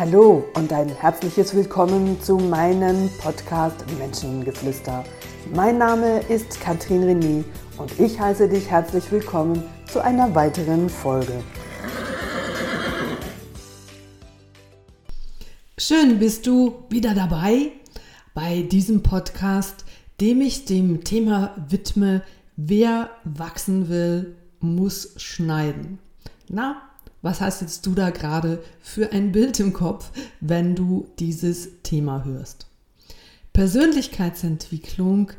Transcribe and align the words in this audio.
Hallo 0.00 0.46
und 0.54 0.72
ein 0.72 0.88
herzliches 0.88 1.54
Willkommen 1.54 2.18
zu 2.22 2.38
meinem 2.38 3.10
Podcast 3.20 3.84
Menschengeflüster. 3.98 5.04
Mein 5.54 5.76
Name 5.76 6.20
ist 6.20 6.58
Katrin 6.58 7.02
René 7.02 7.44
und 7.76 8.00
ich 8.00 8.18
heiße 8.18 8.48
dich 8.48 8.70
herzlich 8.70 9.12
willkommen 9.12 9.62
zu 9.92 10.02
einer 10.02 10.34
weiteren 10.34 10.88
Folge. 10.88 11.44
Schön 15.76 16.18
bist 16.18 16.46
du 16.46 16.82
wieder 16.88 17.14
dabei 17.14 17.70
bei 18.32 18.62
diesem 18.62 19.02
Podcast, 19.02 19.84
dem 20.18 20.40
ich 20.40 20.64
dem 20.64 21.04
Thema 21.04 21.54
widme, 21.68 22.22
wer 22.56 23.10
wachsen 23.24 23.90
will, 23.90 24.34
muss 24.60 25.12
schneiden. 25.18 25.98
Na, 26.48 26.89
was 27.22 27.40
hast 27.40 27.60
jetzt 27.60 27.86
du 27.86 27.94
da 27.94 28.10
gerade 28.10 28.62
für 28.80 29.12
ein 29.12 29.32
Bild 29.32 29.60
im 29.60 29.72
Kopf, 29.72 30.10
wenn 30.40 30.74
du 30.74 31.08
dieses 31.18 31.68
Thema 31.82 32.24
hörst? 32.24 32.66
Persönlichkeitsentwicklung 33.52 35.32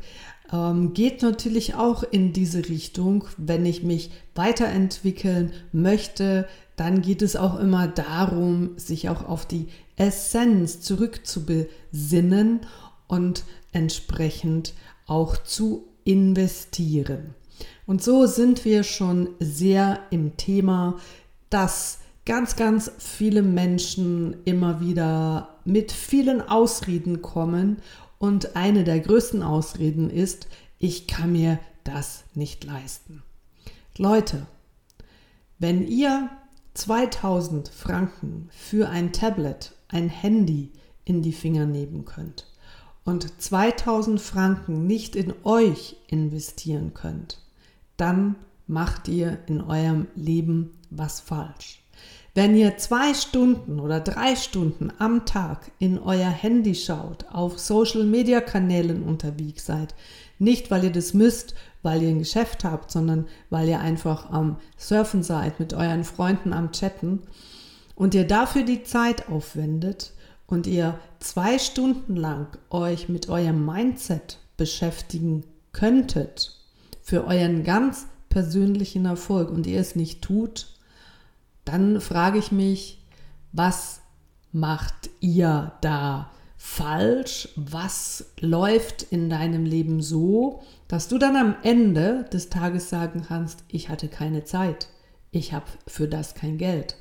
ähm, 0.52 0.92
geht 0.92 1.22
natürlich 1.22 1.74
auch 1.74 2.02
in 2.02 2.32
diese 2.32 2.68
Richtung. 2.68 3.24
Wenn 3.36 3.66
ich 3.66 3.82
mich 3.82 4.10
weiterentwickeln 4.34 5.52
möchte, 5.72 6.46
dann 6.76 7.02
geht 7.02 7.22
es 7.22 7.36
auch 7.36 7.58
immer 7.58 7.88
darum, 7.88 8.72
sich 8.76 9.08
auch 9.08 9.26
auf 9.26 9.46
die 9.46 9.68
Essenz 9.96 10.80
zurückzubesinnen 10.80 12.60
und 13.08 13.44
entsprechend 13.72 14.74
auch 15.06 15.36
zu 15.36 15.84
investieren. 16.04 17.34
Und 17.86 18.02
so 18.02 18.26
sind 18.26 18.64
wir 18.64 18.84
schon 18.84 19.30
sehr 19.38 20.00
im 20.10 20.36
Thema 20.36 20.98
dass 21.52 21.98
ganz, 22.24 22.56
ganz 22.56 22.90
viele 22.98 23.42
Menschen 23.42 24.36
immer 24.44 24.80
wieder 24.80 25.58
mit 25.64 25.92
vielen 25.92 26.40
Ausreden 26.40 27.20
kommen 27.20 27.78
und 28.18 28.56
eine 28.56 28.84
der 28.84 29.00
größten 29.00 29.42
Ausreden 29.42 30.08
ist, 30.08 30.48
ich 30.78 31.06
kann 31.06 31.32
mir 31.32 31.58
das 31.84 32.24
nicht 32.34 32.64
leisten. 32.64 33.22
Leute, 33.98 34.46
wenn 35.58 35.86
ihr 35.86 36.30
2000 36.74 37.68
Franken 37.68 38.48
für 38.50 38.88
ein 38.88 39.12
Tablet, 39.12 39.74
ein 39.88 40.08
Handy 40.08 40.72
in 41.04 41.22
die 41.22 41.32
Finger 41.32 41.66
nehmen 41.66 42.04
könnt 42.04 42.46
und 43.04 43.42
2000 43.42 44.20
Franken 44.20 44.86
nicht 44.86 45.16
in 45.16 45.34
euch 45.44 45.96
investieren 46.06 46.94
könnt, 46.94 47.40
dann 47.96 48.36
macht 48.72 49.08
ihr 49.08 49.38
in 49.46 49.60
eurem 49.60 50.06
Leben 50.16 50.70
was 50.90 51.20
falsch. 51.20 51.82
Wenn 52.34 52.56
ihr 52.56 52.78
zwei 52.78 53.12
Stunden 53.12 53.78
oder 53.78 54.00
drei 54.00 54.36
Stunden 54.36 54.90
am 54.98 55.26
Tag 55.26 55.70
in 55.78 55.98
euer 55.98 56.30
Handy 56.30 56.74
schaut, 56.74 57.26
auf 57.30 57.58
Social-Media-Kanälen 57.58 59.02
unterwegs 59.02 59.66
seid, 59.66 59.94
nicht 60.38 60.70
weil 60.70 60.84
ihr 60.84 60.92
das 60.92 61.12
müsst, 61.12 61.54
weil 61.82 62.02
ihr 62.02 62.08
ein 62.08 62.20
Geschäft 62.20 62.64
habt, 62.64 62.90
sondern 62.90 63.26
weil 63.50 63.68
ihr 63.68 63.80
einfach 63.80 64.30
am 64.30 64.56
Surfen 64.78 65.22
seid, 65.22 65.60
mit 65.60 65.74
euren 65.74 66.04
Freunden 66.04 66.54
am 66.54 66.72
Chatten 66.72 67.22
und 67.94 68.14
ihr 68.14 68.26
dafür 68.26 68.62
die 68.62 68.82
Zeit 68.82 69.28
aufwendet 69.28 70.12
und 70.46 70.66
ihr 70.66 70.98
zwei 71.20 71.58
Stunden 71.58 72.16
lang 72.16 72.46
euch 72.70 73.10
mit 73.10 73.28
eurem 73.28 73.66
Mindset 73.66 74.38
beschäftigen 74.56 75.44
könntet, 75.72 76.58
für 77.02 77.26
euren 77.26 77.62
ganz 77.64 78.06
persönlichen 78.32 79.04
Erfolg 79.04 79.50
und 79.50 79.66
ihr 79.66 79.78
es 79.78 79.94
nicht 79.94 80.22
tut, 80.22 80.68
dann 81.66 82.00
frage 82.00 82.38
ich 82.38 82.50
mich, 82.50 83.04
was 83.52 84.00
macht 84.52 85.10
ihr 85.20 85.72
da 85.82 86.30
falsch? 86.56 87.50
Was 87.56 88.32
läuft 88.40 89.02
in 89.02 89.28
deinem 89.28 89.66
Leben 89.66 90.00
so, 90.00 90.62
dass 90.88 91.08
du 91.08 91.18
dann 91.18 91.36
am 91.36 91.56
Ende 91.62 92.24
des 92.32 92.48
Tages 92.48 92.88
sagen 92.88 93.24
kannst, 93.28 93.64
ich 93.68 93.90
hatte 93.90 94.08
keine 94.08 94.44
Zeit, 94.44 94.88
ich 95.30 95.52
habe 95.52 95.66
für 95.86 96.08
das 96.08 96.34
kein 96.34 96.56
Geld. 96.56 96.96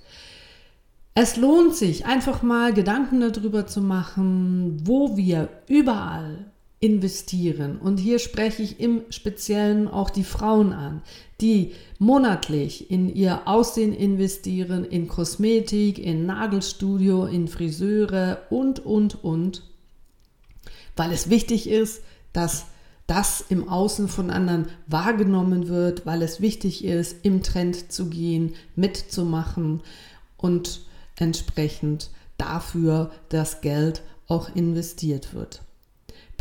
Es 1.13 1.38
lohnt 1.38 1.75
sich, 1.75 2.06
einfach 2.06 2.41
mal 2.41 2.73
Gedanken 2.73 3.22
darüber 3.22 3.67
zu 3.67 3.79
machen, 3.81 4.85
wo 4.85 5.16
wir 5.16 5.47
überall 5.67 6.50
investieren. 6.81 7.78
Und 7.78 8.00
hier 8.00 8.18
spreche 8.19 8.64
ich 8.64 8.80
im 8.80 9.03
Speziellen 9.12 9.88
auch 9.88 10.09
die 10.09 10.24
Frauen 10.24 10.74
an, 10.74 11.03
die 11.40 11.74
monatlich 12.00 12.90
in 12.90 13.08
ihr 13.08 13.47
Aussehen 13.47 13.94
investieren, 13.94 14.84
in 14.84 15.08
Kosmetik, 15.08 16.00
in 16.00 16.25
Nagelstudio, 16.25 17.25
in 17.28 17.47
Friseure 17.47 18.42
und, 18.50 18.80
und, 18.80 19.24
und, 19.24 19.64
weil 20.96 21.12
es 21.12 21.30
wichtig 21.30 21.69
ist, 21.69 22.02
dass 22.34 22.66
das 23.06 23.42
im 23.48 23.69
Außen 23.69 24.08
von 24.08 24.31
anderen 24.31 24.68
wahrgenommen 24.88 25.68
wird, 25.68 26.06
weil 26.08 26.24
es 26.24 26.42
wichtig 26.42 26.84
ist, 26.84 27.18
im 27.24 27.44
Trend 27.44 27.92
zu 27.92 28.09
gehen, 28.09 28.56
mitzumachen 28.75 29.81
und 30.38 30.81
entsprechend 31.16 32.09
dafür 32.38 33.12
das 33.30 33.62
Geld 33.62 34.02
auch 34.28 34.56
investiert 34.56 35.36
wird. 35.36 35.62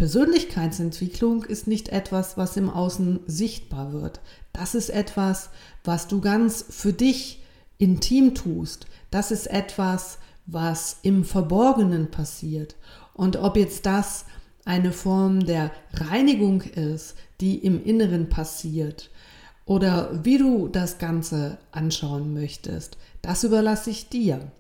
Persönlichkeitsentwicklung 0.01 1.45
ist 1.45 1.67
nicht 1.67 1.91
etwas, 1.91 2.39
was 2.39 2.57
im 2.57 2.71
Außen 2.71 3.21
sichtbar 3.27 3.93
wird. 3.93 4.21
Das 4.55 4.75
ist 4.75 4.89
etwas, 4.89 5.51
was 5.85 6.09
du 6.09 6.23
ganz 6.23 6.65
für 6.71 6.95
dich 6.95 7.43
intim 7.77 8.35
tust. 8.35 8.87
Das 9.11 9.31
ist 9.31 9.47
etwas, 9.49 10.17
was 10.47 11.01
im 11.03 11.23
Verborgenen 11.23 12.11
passiert. 12.11 12.77
Und 13.13 13.37
ob 13.37 13.59
jetzt 13.59 13.85
das 13.85 14.25
eine 14.65 14.93
Form 14.93 15.45
der 15.45 15.71
Reinigung 15.93 16.63
ist, 16.63 17.15
die 17.43 17.59
im 17.59 17.85
Inneren 17.85 18.31
passiert, 18.31 19.11
oder 19.67 20.25
wie 20.25 20.39
du 20.39 20.69
das 20.69 20.97
Ganze 20.97 21.59
anschauen 21.73 22.33
möchtest, 22.33 22.97
das 23.21 23.45
überlasse 23.45 23.91
ich 23.91 24.09
dir. 24.09 24.51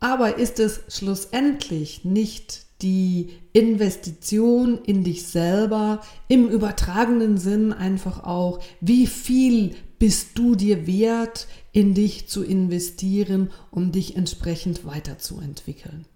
Aber 0.00 0.36
ist 0.36 0.58
es 0.58 0.80
schlussendlich 0.88 2.04
nicht 2.04 2.66
die 2.82 3.30
Investition 3.52 4.78
in 4.84 5.02
dich 5.04 5.26
selber, 5.26 6.00
im 6.28 6.48
übertragenen 6.48 7.38
Sinn 7.38 7.72
einfach 7.72 8.24
auch, 8.24 8.60
wie 8.80 9.06
viel 9.06 9.74
bist 9.98 10.38
du 10.38 10.54
dir 10.54 10.86
wert, 10.86 11.48
in 11.72 11.94
dich 11.94 12.28
zu 12.28 12.44
investieren, 12.44 13.50
um 13.70 13.90
dich 13.90 14.16
entsprechend 14.16 14.84
weiterzuentwickeln. 14.84 16.06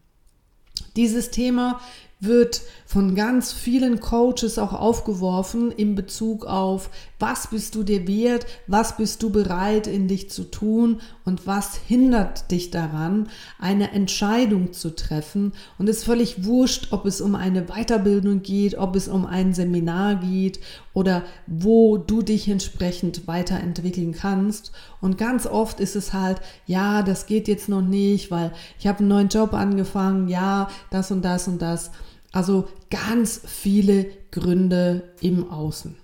Dieses 0.95 1.31
Thema 1.31 1.81
wird 2.23 2.63
von 2.87 3.15
ganz 3.15 3.53
vielen 3.53 3.99
Coaches 4.01 4.59
auch 4.59 4.73
aufgeworfen 4.73 5.73
in 5.73 5.95
Bezug 5.95 6.47
auf, 6.47 6.91
was 7.19 7.49
bist 7.49 7.75
du 7.75 7.83
dir 7.83 8.07
wert, 8.07 8.47
was 8.67 8.97
bist 8.97 9.23
du 9.23 9.31
bereit 9.31 9.87
in 9.87 10.09
dich 10.09 10.31
zu 10.31 10.45
tun 10.45 11.01
und 11.25 11.47
was 11.47 11.77
hindert 11.77 12.51
dich 12.51 12.71
daran, 12.71 13.29
eine 13.59 13.93
Entscheidung 13.93 14.73
zu 14.73 14.95
treffen. 14.95 15.53
Und 15.79 15.89
es 15.89 15.99
ist 15.99 16.05
völlig 16.05 16.45
wurscht, 16.45 16.89
ob 16.93 17.07
es 17.07 17.21
um 17.21 17.35
eine 17.35 17.67
Weiterbildung 17.67 18.43
geht, 18.43 18.77
ob 18.77 18.95
es 18.95 19.09
um 19.09 19.27
ein 19.27 19.55
Seminar 19.55 20.17
geht 20.17 20.61
oder 20.95 21.23
wo 21.47 21.97
du 21.97 22.23
dich 22.23 22.49
entsprechend 22.49 23.27
weiterentwickeln 23.27 24.13
kannst. 24.13 24.73
Und 25.01 25.19
ganz 25.19 25.47
oft 25.47 25.81
ist 25.81 25.97
es 25.97 26.13
halt, 26.13 26.41
ja, 26.67 27.03
das 27.03 27.27
geht 27.27 27.49
jetzt 27.49 27.69
noch 27.69 27.83
nicht, 27.83 28.31
weil 28.31 28.53
ich 28.79 28.87
habe 28.87 29.01
einen 29.01 29.09
neuen 29.09 29.29
Job 29.29 29.55
angefangen, 29.55 30.29
ja, 30.29 30.69
das 30.91 31.11
und 31.11 31.25
das 31.25 31.49
und 31.49 31.61
das. 31.63 31.91
Also 32.33 32.69
ganz 32.91 33.41
viele 33.47 34.07
Gründe 34.31 35.11
im 35.21 35.51
Außen. 35.51 35.95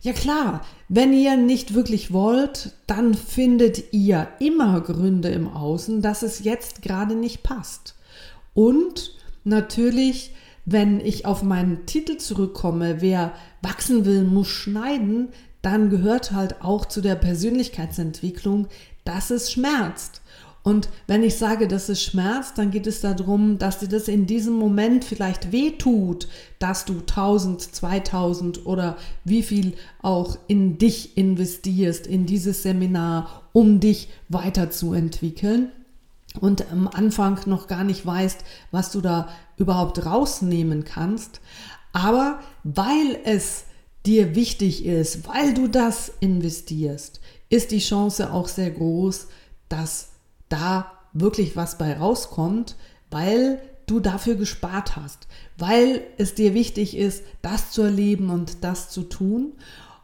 Ja 0.00 0.12
klar, 0.12 0.64
wenn 0.88 1.12
ihr 1.12 1.36
nicht 1.36 1.74
wirklich 1.74 2.12
wollt, 2.12 2.72
dann 2.86 3.14
findet 3.14 3.92
ihr 3.92 4.28
immer 4.38 4.80
Gründe 4.80 5.28
im 5.30 5.48
Außen, 5.48 6.02
dass 6.02 6.22
es 6.22 6.44
jetzt 6.44 6.82
gerade 6.82 7.16
nicht 7.16 7.42
passt. 7.42 7.96
Und 8.54 9.14
natürlich, 9.42 10.34
wenn 10.64 11.00
ich 11.00 11.26
auf 11.26 11.42
meinen 11.42 11.86
Titel 11.86 12.16
zurückkomme, 12.18 13.00
wer 13.00 13.32
wachsen 13.60 14.04
will, 14.04 14.22
muss 14.22 14.48
schneiden, 14.48 15.28
dann 15.62 15.90
gehört 15.90 16.32
halt 16.32 16.62
auch 16.62 16.84
zu 16.86 17.00
der 17.00 17.16
Persönlichkeitsentwicklung, 17.16 18.68
dass 19.04 19.30
es 19.30 19.50
schmerzt. 19.50 20.17
Und 20.68 20.90
wenn 21.06 21.22
ich 21.22 21.36
sage, 21.36 21.66
dass 21.66 21.88
es 21.88 22.02
schmerzt, 22.02 22.58
dann 22.58 22.70
geht 22.70 22.86
es 22.86 23.00
darum, 23.00 23.56
dass 23.56 23.78
dir 23.78 23.88
das 23.88 24.06
in 24.06 24.26
diesem 24.26 24.52
Moment 24.52 25.02
vielleicht 25.02 25.50
wehtut, 25.50 26.28
dass 26.58 26.84
du 26.84 26.98
1000, 26.98 27.62
2000 27.74 28.66
oder 28.66 28.98
wie 29.24 29.42
viel 29.42 29.72
auch 30.02 30.36
in 30.46 30.76
dich 30.76 31.16
investierst, 31.16 32.06
in 32.06 32.26
dieses 32.26 32.64
Seminar, 32.64 33.48
um 33.54 33.80
dich 33.80 34.10
weiterzuentwickeln 34.28 35.72
und 36.38 36.70
am 36.70 36.86
Anfang 36.86 37.40
noch 37.46 37.66
gar 37.66 37.82
nicht 37.82 38.04
weißt, 38.04 38.44
was 38.70 38.92
du 38.92 39.00
da 39.00 39.30
überhaupt 39.56 40.04
rausnehmen 40.04 40.84
kannst. 40.84 41.40
Aber 41.94 42.40
weil 42.62 43.18
es 43.24 43.64
dir 44.04 44.34
wichtig 44.34 44.84
ist, 44.84 45.26
weil 45.26 45.54
du 45.54 45.66
das 45.66 46.12
investierst, 46.20 47.22
ist 47.48 47.70
die 47.70 47.78
Chance 47.78 48.34
auch 48.34 48.48
sehr 48.48 48.70
groß, 48.70 49.28
dass 49.70 50.10
da 50.48 50.92
wirklich 51.12 51.56
was 51.56 51.78
bei 51.78 51.96
rauskommt, 51.96 52.76
weil 53.10 53.60
du 53.86 54.00
dafür 54.00 54.34
gespart 54.34 54.96
hast, 54.96 55.26
weil 55.56 56.02
es 56.18 56.34
dir 56.34 56.54
wichtig 56.54 56.96
ist, 56.96 57.24
das 57.42 57.70
zu 57.70 57.82
erleben 57.82 58.30
und 58.30 58.62
das 58.64 58.90
zu 58.90 59.02
tun. 59.02 59.54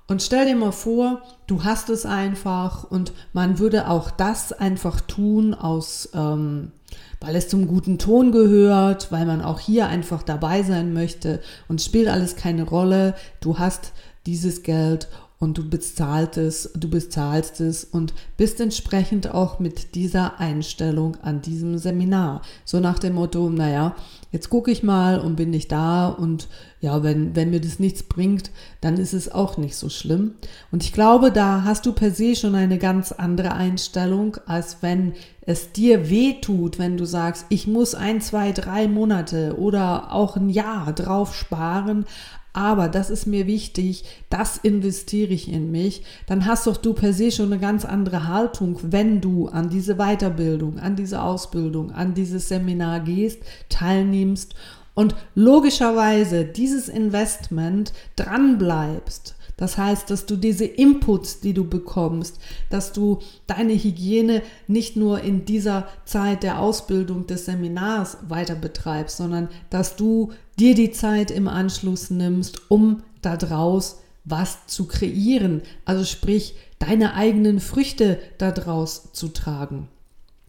Und 0.06 0.23
stell 0.23 0.46
dir 0.46 0.56
mal 0.56 0.73
vor, 0.73 1.23
du 1.46 1.64
hast 1.64 1.88
es 1.88 2.05
einfach 2.05 2.85
und 2.85 3.12
man 3.32 3.58
würde 3.58 3.88
auch 3.88 4.11
das 4.11 4.52
einfach 4.52 5.00
tun 5.00 5.55
aus, 5.55 6.11
ähm, 6.14 6.73
weil 7.20 7.37
es 7.37 7.49
zum 7.49 7.67
guten 7.67 7.99
Ton 7.99 8.31
gehört, 8.31 9.11
weil 9.12 9.25
man 9.25 9.41
auch 9.41 9.61
hier 9.61 9.87
einfach 9.87 10.23
dabei 10.23 10.62
sein 10.62 10.93
möchte 10.93 11.41
und 11.69 11.81
spielt 11.81 12.08
alles 12.08 12.37
keine 12.37 12.64
Rolle. 12.64 13.14
Du 13.41 13.58
hast 13.58 13.93
dieses 14.26 14.62
Geld 14.62 15.08
und 15.39 15.59
du 15.59 15.69
bezahlst 15.69 16.39
es, 16.39 16.71
du 16.75 16.89
bezahlst 16.89 17.61
es 17.61 17.85
und 17.85 18.15
bist 18.37 18.61
entsprechend 18.61 19.35
auch 19.35 19.59
mit 19.59 19.95
dieser 19.95 20.41
Einstellung 20.41 21.17
an 21.23 21.43
diesem 21.43 21.77
Seminar. 21.77 22.43
So 22.65 22.81
nach 22.81 22.99
dem 22.99 23.15
Motto, 23.15 23.51
naja, 23.51 23.95
jetzt 24.33 24.49
gucke 24.49 24.71
ich 24.71 24.83
mal 24.83 25.19
und 25.19 25.37
bin 25.37 25.51
nicht 25.51 25.71
da 25.71 26.09
und 26.09 26.49
ja, 26.81 27.03
wenn, 27.03 27.35
wenn 27.35 27.51
mir 27.51 27.61
das 27.61 27.79
nichts 27.79 28.03
bringt, 28.03 28.51
dann 28.81 28.97
ist 28.97 29.13
es 29.13 29.33
auch 29.33 29.57
nicht 29.57 29.77
so 29.77 29.89
schlimm. 29.89 30.35
Und 30.71 30.83
ich 30.83 30.93
glaube, 30.93 31.33
da 31.33 31.65
hast 31.65 31.87
du 31.87 31.93
per 31.93 32.11
se 32.11 32.37
schon 32.37 32.55
eine 32.55 32.79
ganz 32.79 33.11
andere 33.11 33.53
Einstellung, 33.53 34.37
als 34.47 34.79
wenn 34.83 35.15
es 35.41 35.73
dir 35.73 36.11
weh 36.11 36.35
tut, 36.41 36.79
wenn 36.79 36.97
du 36.97 37.05
sagst, 37.05 37.47
ich 37.49 37.67
muss 37.67 37.95
ein, 37.95 38.21
zwei, 38.21 38.53
drei 38.53 38.89
Monate 38.89 39.59
oder 39.59 40.13
auch 40.13 40.37
ein 40.37 40.49
Jahr 40.49 40.93
drauf 40.93 41.35
sparen, 41.35 42.07
aber 42.55 42.89
das 42.89 43.11
ist 43.11 43.27
mir 43.27 43.47
wichtig, 43.49 44.05
das 44.31 44.56
investiere 44.56 45.33
ich 45.33 45.53
in 45.53 45.71
mich, 45.73 46.05
dann 46.27 46.47
hast 46.47 46.67
doch 46.69 46.77
du 46.77 46.95
per 46.95 47.12
se 47.12 47.33
schon 47.33 47.53
eine 47.53 47.61
ganz 47.61 47.85
andere 47.85 48.29
Haltung, 48.29 48.79
wenn 48.83 49.21
du 49.21 49.49
an 49.49 49.69
diese 49.69 49.97
Weiterbildung, 49.97 50.79
an 50.79 50.95
diese 50.95 51.21
Ausbildung, 51.21 51.91
an 51.91 52.15
dieses 52.15 52.49
Seminar 52.49 53.01
gehst, 53.01 53.43
teilnimmst 53.69 54.55
und 54.95 55.17
logischerweise 55.35 56.45
dieses 56.45 56.89
Investment 56.89 57.93
dranbleibst 58.15 59.35
das 59.56 59.79
heißt, 59.79 60.11
dass 60.11 60.27
du 60.27 60.37
diese 60.37 60.65
Inputs, 60.65 61.41
die 61.41 61.55
du 61.55 61.69
bekommst, 61.69 62.39
dass 62.71 62.93
du 62.93 63.21
deine 63.47 63.73
Hygiene 63.73 64.43
nicht 64.67 64.97
nur 64.97 65.21
in 65.21 65.45
dieser 65.45 65.87
Zeit 66.05 66.43
der 66.43 66.59
Ausbildung 66.61 67.27
des 67.27 67.47
Seminars 67.47 68.19
weiter 68.29 68.56
betreibst, 68.56 69.17
sondern 69.17 69.49
dass 69.71 69.97
du 69.97 70.33
dir 70.59 70.75
die 70.75 70.91
Zeit 70.91 71.31
im 71.31 71.49
Anschluss 71.49 72.11
nimmst, 72.11 72.71
um 72.71 73.03
daraus 73.23 74.01
was 74.25 74.67
zu 74.67 74.87
kreieren. 74.87 75.62
Also 75.85 76.05
sprich, 76.05 76.55
deine 76.79 77.15
eigenen 77.15 77.61
Früchte 77.61 78.19
daraus 78.39 79.12
zu 79.12 79.29
tragen. 79.29 79.89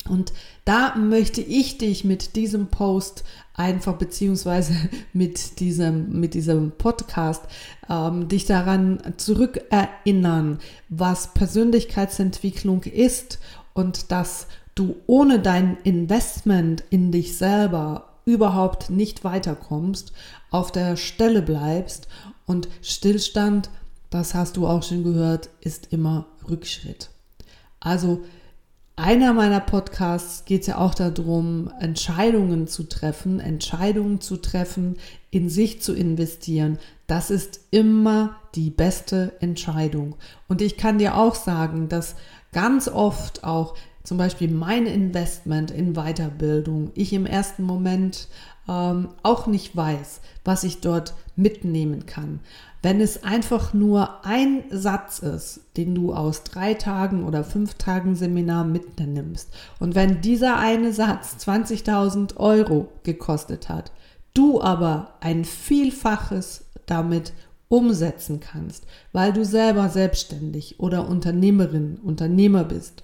Und 0.08 0.34
da 0.66 0.96
möchte 0.96 1.42
ich 1.42 1.78
dich 1.78 2.04
mit 2.04 2.36
diesem 2.36 2.68
Post 2.68 3.24
einfach 3.54 3.94
beziehungsweise 3.94 4.74
mit 5.14 5.60
diesem, 5.60 6.20
mit 6.20 6.34
diesem 6.34 6.72
Podcast 6.72 7.44
ähm, 7.90 8.28
dich 8.28 8.46
daran 8.46 9.00
zurückerinnern, 9.18 10.60
was 10.90 11.34
Persönlichkeitsentwicklung 11.34 12.84
ist 12.84 13.40
und 13.74 14.12
dass 14.12 14.48
du 14.76 14.96
ohne 15.08 15.40
dein 15.40 15.78
Investment 15.84 16.84
in 16.90 17.12
dich 17.12 17.38
selber 17.38 18.10
überhaupt 18.26 18.90
nicht 18.90 19.24
weiterkommst, 19.24 20.12
auf 20.52 20.72
der 20.72 20.98
Stelle 20.98 21.42
bleibst 21.42 22.08
und 22.46 22.68
Stillstand, 22.82 23.70
das 24.10 24.34
hast 24.34 24.58
du 24.58 24.68
auch 24.68 24.84
schon 24.84 25.04
gehört, 25.04 25.50
ist 25.62 25.92
immer 25.92 26.26
Rückschritt. 26.48 27.10
Also 27.80 28.24
einer 28.98 29.34
meiner 29.34 29.60
Podcasts 29.60 30.46
geht 30.46 30.68
ja 30.68 30.78
auch 30.78 30.94
darum, 30.94 31.70
Entscheidungen 31.80 32.68
zu 32.68 32.84
treffen, 32.84 33.42
Entscheidungen 33.42 34.22
zu 34.22 34.38
treffen, 34.38 34.98
in 35.32 35.50
sich 35.50 35.82
zu 35.82 35.94
investieren. 35.94 36.78
Das 37.06 37.30
ist 37.30 37.60
immer 37.72 38.38
die 38.56 38.70
beste 38.70 39.34
Entscheidung. 39.42 40.16
Und 40.48 40.62
ich 40.62 40.78
kann 40.78 40.98
dir 40.98 41.18
auch 41.18 41.36
sagen, 41.36 41.90
dass 41.90 42.16
ganz 42.54 42.88
oft 42.88 43.44
auch 43.44 43.76
zum 44.04 44.18
Beispiel 44.18 44.50
mein 44.50 44.86
Investment 44.86 45.72
in 45.72 45.94
Weiterbildung, 45.94 46.92
ich 46.94 47.12
im 47.12 47.26
ersten 47.26 47.64
Moment 47.64 48.30
ähm, 48.70 49.10
auch 49.24 49.48
nicht 49.48 49.76
weiß, 49.76 50.22
was 50.46 50.64
ich 50.64 50.80
dort 50.80 51.16
mitnehmen 51.36 52.06
kann. 52.06 52.40
Wenn 52.82 53.02
es 53.02 53.24
einfach 53.24 53.74
nur 53.74 54.26
ein 54.26 54.64
Satz 54.70 55.20
ist, 55.20 55.62
den 55.76 55.96
du 55.96 56.14
aus 56.14 56.44
drei 56.44 56.76
Tagen 56.76 57.24
oder 57.24 57.44
fünf 57.44 57.76
Tagen 57.76 58.16
Seminar 58.16 58.64
mitnimmst 58.64 59.50
und 59.80 59.96
wenn 59.96 60.22
dieser 60.22 60.58
eine 60.60 60.94
Satz 60.94 61.36
20.000 61.46 62.38
Euro 62.38 62.90
gekostet 63.04 63.70
hat, 63.70 63.92
du 64.34 64.62
aber 64.62 65.16
ein 65.20 65.46
Vielfaches 65.46 66.66
damit 66.86 67.34
umsetzen 67.68 68.40
kannst, 68.40 68.86
weil 69.12 69.34
du 69.34 69.44
selber 69.44 69.90
selbstständig 69.90 70.80
oder 70.80 71.08
Unternehmerin, 71.08 71.98
Unternehmer 72.04 72.64
bist, 72.64 73.04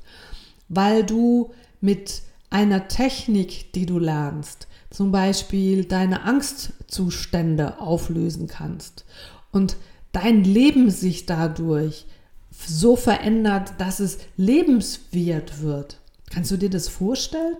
weil 0.69 1.04
du 1.04 1.51
mit 1.80 2.22
einer 2.51 2.88
Technik, 2.88 3.74
die 3.74 3.86
du 3.86 3.98
lernst, 3.98 4.68
zum 4.91 5.11
Beispiel 5.11 5.85
deine 5.85 6.23
Angstzustände 6.23 7.79
auflösen 7.79 8.47
kannst 8.47 9.05
und 9.51 9.77
dein 10.11 10.43
Leben 10.43 10.91
sich 10.91 11.25
dadurch 11.25 12.05
so 12.51 12.95
verändert, 12.95 13.73
dass 13.79 13.99
es 13.99 14.19
lebenswert 14.38 15.61
wird. 15.61 15.99
Kannst 16.29 16.51
du 16.51 16.57
dir 16.57 16.69
das 16.69 16.89
vorstellen? 16.89 17.57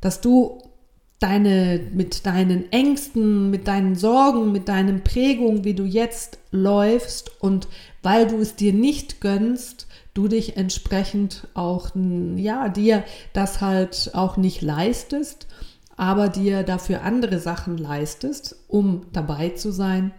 Dass 0.00 0.20
du 0.20 0.62
deine, 1.20 1.80
mit 1.92 2.26
deinen 2.26 2.72
Ängsten, 2.72 3.50
mit 3.50 3.68
deinen 3.68 3.94
Sorgen, 3.94 4.50
mit 4.50 4.68
deinen 4.68 5.04
Prägungen, 5.04 5.64
wie 5.64 5.74
du 5.74 5.84
jetzt 5.84 6.38
läufst 6.50 7.30
und 7.40 7.68
weil 8.02 8.26
du 8.26 8.38
es 8.38 8.56
dir 8.56 8.72
nicht 8.72 9.20
gönnst, 9.20 9.86
du 10.14 10.26
dich 10.28 10.56
entsprechend 10.56 11.46
auch, 11.54 11.90
ja, 12.36 12.68
dir 12.68 13.04
das 13.32 13.60
halt 13.60 14.10
auch 14.14 14.36
nicht 14.36 14.62
leistest, 14.62 15.46
aber 15.96 16.28
dir 16.28 16.62
dafür 16.62 17.02
andere 17.02 17.38
Sachen 17.38 17.78
leistest, 17.78 18.56
um 18.68 19.06
dabei 19.12 19.50
zu 19.50 19.72
sein 19.72 20.12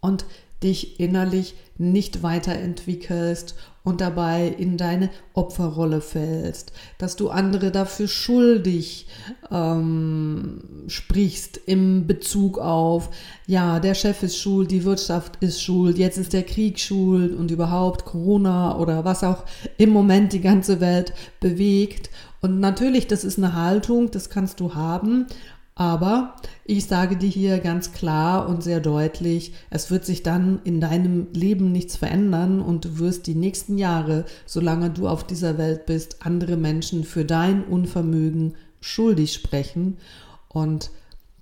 und 0.00 0.24
dich 0.62 1.00
innerlich 1.00 1.54
nicht 1.78 2.22
weiterentwickelst 2.22 3.54
und 3.84 4.00
dabei 4.00 4.48
in 4.48 4.76
deine 4.78 5.10
Opferrolle 5.34 6.00
fällst, 6.00 6.72
dass 6.98 7.14
du 7.14 7.28
andere 7.28 7.70
dafür 7.70 8.08
schuldig 8.08 9.06
ähm, 9.50 10.60
sprichst 10.88 11.60
im 11.66 12.06
Bezug 12.06 12.58
auf, 12.58 13.10
ja, 13.46 13.78
der 13.78 13.94
Chef 13.94 14.22
ist 14.22 14.38
schuld, 14.38 14.70
die 14.70 14.84
Wirtschaft 14.84 15.36
ist 15.40 15.62
schuld, 15.62 15.98
jetzt 15.98 16.18
ist 16.18 16.32
der 16.32 16.42
Krieg 16.42 16.80
schuld 16.80 17.36
und 17.36 17.50
überhaupt 17.50 18.06
Corona 18.06 18.76
oder 18.78 19.04
was 19.04 19.22
auch 19.22 19.44
im 19.76 19.90
Moment 19.90 20.32
die 20.32 20.40
ganze 20.40 20.80
Welt 20.80 21.12
bewegt. 21.38 22.10
Und 22.46 22.60
natürlich, 22.60 23.08
das 23.08 23.24
ist 23.24 23.38
eine 23.38 23.54
Haltung, 23.54 24.12
das 24.12 24.30
kannst 24.30 24.60
du 24.60 24.76
haben, 24.76 25.26
aber 25.74 26.36
ich 26.64 26.86
sage 26.86 27.16
dir 27.16 27.28
hier 27.28 27.58
ganz 27.58 27.90
klar 27.90 28.48
und 28.48 28.62
sehr 28.62 28.78
deutlich, 28.78 29.52
es 29.68 29.90
wird 29.90 30.04
sich 30.04 30.22
dann 30.22 30.60
in 30.62 30.80
deinem 30.80 31.26
Leben 31.32 31.72
nichts 31.72 31.96
verändern 31.96 32.60
und 32.60 32.84
du 32.84 32.98
wirst 33.00 33.26
die 33.26 33.34
nächsten 33.34 33.78
Jahre, 33.78 34.26
solange 34.44 34.90
du 34.90 35.08
auf 35.08 35.26
dieser 35.26 35.58
Welt 35.58 35.86
bist, 35.86 36.24
andere 36.24 36.56
Menschen 36.56 37.02
für 37.02 37.24
dein 37.24 37.64
Unvermögen 37.64 38.54
schuldig 38.80 39.34
sprechen. 39.34 39.96
Und 40.48 40.92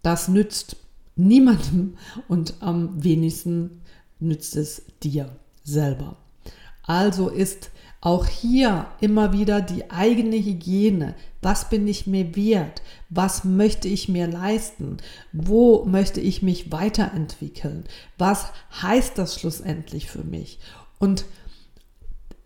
das 0.02 0.28
nützt 0.28 0.76
niemandem 1.16 1.98
und 2.28 2.54
am 2.60 3.04
wenigsten 3.04 3.82
nützt 4.20 4.56
es 4.56 4.80
dir 5.02 5.36
selber. 5.64 6.16
Also 6.86 7.28
ist 7.28 7.70
auch 8.00 8.26
hier 8.26 8.86
immer 9.00 9.32
wieder 9.32 9.62
die 9.62 9.90
eigene 9.90 10.36
Hygiene. 10.36 11.14
Was 11.40 11.70
bin 11.70 11.88
ich 11.88 12.06
mir 12.06 12.36
wert? 12.36 12.82
Was 13.08 13.44
möchte 13.44 13.88
ich 13.88 14.10
mir 14.10 14.26
leisten? 14.26 14.98
Wo 15.32 15.84
möchte 15.86 16.20
ich 16.20 16.42
mich 16.42 16.70
weiterentwickeln? 16.70 17.84
Was 18.18 18.52
heißt 18.82 19.16
das 19.16 19.40
schlussendlich 19.40 20.10
für 20.10 20.22
mich? 20.22 20.58
Und 20.98 21.24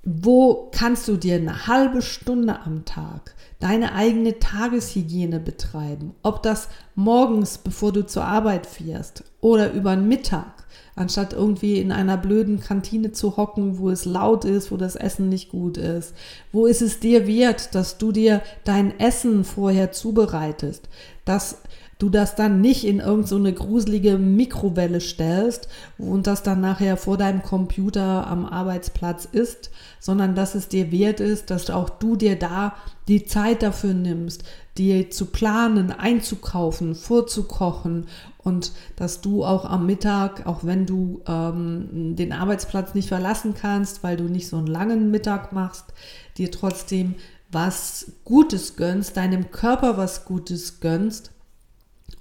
wo 0.05 0.71
kannst 0.73 1.09
du 1.09 1.17
dir 1.17 1.35
eine 1.35 1.67
halbe 1.67 2.03
Stunde 2.03 2.61
am 2.61 2.85
Tag 2.85 3.35
deine 3.59 3.95
eigene 3.95 4.39
Tageshygiene 4.39 5.41
betreiben? 5.41 6.15
Ob 6.23 6.43
das 6.45 6.69
morgens, 6.95 7.59
bevor 7.59 7.93
du 7.93 8.07
zur 8.07 8.25
Arbeit 8.25 8.67
fährst 8.67 9.25
oder 9.41 9.73
über 9.73 9.97
den 9.97 10.07
Mittag 10.07 10.68
anstatt 10.97 11.33
irgendwie 11.33 11.81
in 11.81 11.93
einer 11.93 12.17
blöden 12.17 12.61
Kantine 12.61 13.13
zu 13.13 13.37
hocken, 13.37 13.79
wo 13.79 13.91
es 13.91 14.05
laut 14.05 14.45
ist, 14.45 14.71
wo 14.71 14.77
das 14.77 14.97
Essen 14.97 15.29
nicht 15.29 15.51
gut 15.51 15.77
ist? 15.77 16.15
Wo 16.53 16.67
ist 16.67 16.83
es 16.83 17.01
dir 17.01 17.27
wert, 17.27 17.75
dass 17.75 17.99
du 17.99 18.13
dir 18.13 18.43
dein 18.65 18.99
Essen 18.99 19.45
vorher 19.45 19.93
zubereitest, 19.93 20.89
dass 21.25 21.59
du 21.99 22.11
das 22.11 22.37
dann 22.37 22.61
nicht 22.61 22.85
in 22.85 23.01
irgendeine 23.01 23.51
so 23.51 23.65
gruselige 23.65 24.19
Mikrowelle 24.19 25.01
stellst 25.01 25.69
und 25.99 26.27
das 26.27 26.43
dann 26.43 26.61
nachher 26.61 26.97
vor 26.97 27.17
deinem 27.17 27.43
Computer 27.43 28.27
am 28.27 28.47
Arbeitsplatz 28.47 29.25
ist, 29.31 29.71
sondern 29.99 30.35
dass 30.35 30.55
es 30.55 30.69
dir 30.69 30.93
wert 30.93 31.21
ist, 31.21 31.51
dass 31.51 31.71
auch 31.71 31.91
du 31.91 32.17
dir 32.17 32.37
da 32.37 32.77
die 33.09 33.25
Zeit 33.25 33.63
dafür 33.63 33.95
nimmst, 33.95 34.45
dir 34.77 35.11
zu 35.11 35.27
planen, 35.27 35.91
einzukaufen, 35.91 36.95
vorzukochen 36.95 38.07
und 38.49 38.73
dass 38.97 39.21
du 39.21 39.45
auch 39.45 39.67
am 39.67 39.85
Mittag, 39.85 40.47
auch 40.47 40.65
wenn 40.65 40.87
du 40.87 41.23
ähm, 41.29 42.17
den 42.17 42.33
Arbeitsplatz 42.33 42.95
nicht 42.95 43.09
verlassen 43.09 43.55
kannst, 43.55 44.03
weil 44.03 44.17
du 44.17 44.25
nicht 44.25 44.49
so 44.49 44.57
einen 44.57 44.67
langen 44.67 45.11
Mittag 45.11 45.53
machst, 45.53 45.93
dir 46.39 46.51
trotzdem 46.51 47.15
was 47.53 48.13
Gutes 48.25 48.77
gönnst, 48.77 49.17
deinem 49.17 49.51
Körper 49.51 49.99
was 49.99 50.25
Gutes 50.25 50.81
gönnst 50.81 51.31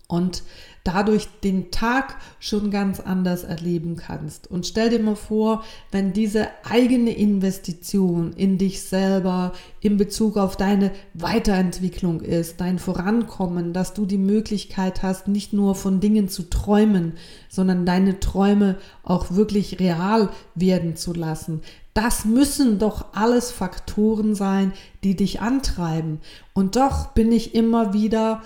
und 0.08 0.44
dadurch 0.88 1.28
den 1.44 1.70
Tag 1.70 2.16
schon 2.40 2.72
ganz 2.72 3.00
anders 3.02 3.44
erleben 3.44 3.98
kannst. 3.98 4.50
Und 4.50 4.66
stell 4.66 4.90
dir 4.90 5.00
mal 5.00 5.16
vor, 5.16 5.64
wenn 5.92 6.14
diese 6.14 6.48
eigene 6.64 7.12
Investition 7.12 8.32
in 8.34 8.58
dich 8.58 8.82
selber 8.82 9.52
in 9.82 9.98
Bezug 9.98 10.38
auf 10.38 10.56
deine 10.56 10.92
Weiterentwicklung 11.14 12.22
ist, 12.22 12.62
dein 12.62 12.80
Vorankommen, 12.80 13.74
dass 13.74 13.94
du 13.94 14.06
die 14.06 14.18
Möglichkeit 14.18 15.04
hast, 15.04 15.28
nicht 15.28 15.52
nur 15.52 15.76
von 15.76 16.00
Dingen 16.00 16.30
zu 16.30 16.50
träumen, 16.50 17.14
sondern 17.50 17.86
deine 17.86 18.20
Träume 18.20 18.78
auch 19.04 19.32
wirklich 19.32 19.80
real 19.80 20.30
werden 20.56 20.96
zu 20.96 21.14
lassen. 21.14 21.62
Das 21.94 22.26
müssen 22.26 22.78
doch 22.78 23.06
alles 23.14 23.52
Faktoren 23.52 24.36
sein, 24.36 24.72
die 25.04 25.16
dich 25.16 25.42
antreiben. 25.42 26.20
Und 26.54 26.76
doch 26.76 27.08
bin 27.08 27.32
ich 27.32 27.56
immer 27.56 27.92
wieder 27.92 28.44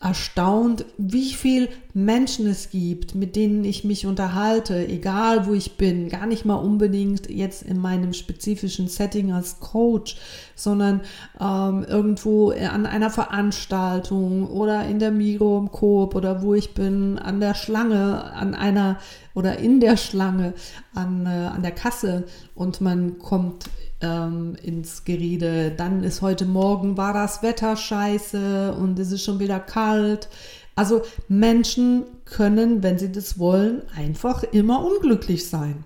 erstaunt, 0.00 0.84
wie 0.98 1.32
viel 1.32 1.68
Menschen 1.94 2.46
es 2.46 2.70
gibt, 2.70 3.14
mit 3.14 3.36
denen 3.36 3.64
ich 3.64 3.84
mich 3.84 4.04
unterhalte, 4.04 4.86
egal 4.86 5.46
wo 5.46 5.54
ich 5.54 5.76
bin, 5.76 6.08
gar 6.08 6.26
nicht 6.26 6.44
mal 6.44 6.56
unbedingt 6.56 7.30
jetzt 7.30 7.62
in 7.62 7.78
meinem 7.78 8.12
spezifischen 8.12 8.88
Setting 8.88 9.32
als 9.32 9.60
Coach, 9.60 10.16
sondern 10.56 11.00
ähm, 11.40 11.84
irgendwo 11.88 12.50
an 12.50 12.86
einer 12.86 13.10
Veranstaltung 13.10 14.46
oder 14.46 14.86
in 14.86 14.98
der 14.98 15.10
Miro 15.10 15.58
im 15.58 15.70
Coop 15.70 16.14
oder 16.14 16.42
wo 16.42 16.54
ich 16.54 16.74
bin, 16.74 17.18
an 17.18 17.40
der 17.40 17.54
Schlange, 17.54 18.24
an 18.34 18.54
einer 18.54 18.98
oder 19.34 19.58
in 19.58 19.80
der 19.80 19.96
Schlange, 19.96 20.54
an, 20.94 21.26
äh, 21.26 21.28
an 21.28 21.62
der 21.62 21.72
Kasse. 21.72 22.24
Und 22.54 22.80
man 22.80 23.18
kommt 23.18 23.64
ähm, 24.00 24.56
ins 24.62 25.04
Gerede. 25.04 25.70
Dann 25.70 26.02
ist 26.02 26.22
heute 26.22 26.46
Morgen, 26.46 26.96
war 26.96 27.12
das 27.12 27.42
Wetter 27.42 27.76
scheiße 27.76 28.74
und 28.74 28.98
es 28.98 29.12
ist 29.12 29.24
schon 29.24 29.38
wieder 29.40 29.60
kalt. 29.60 30.28
Also 30.76 31.02
Menschen 31.28 32.04
können, 32.24 32.82
wenn 32.82 32.98
sie 32.98 33.12
das 33.12 33.38
wollen, 33.38 33.82
einfach 33.96 34.42
immer 34.42 34.84
unglücklich 34.84 35.48
sein. 35.48 35.84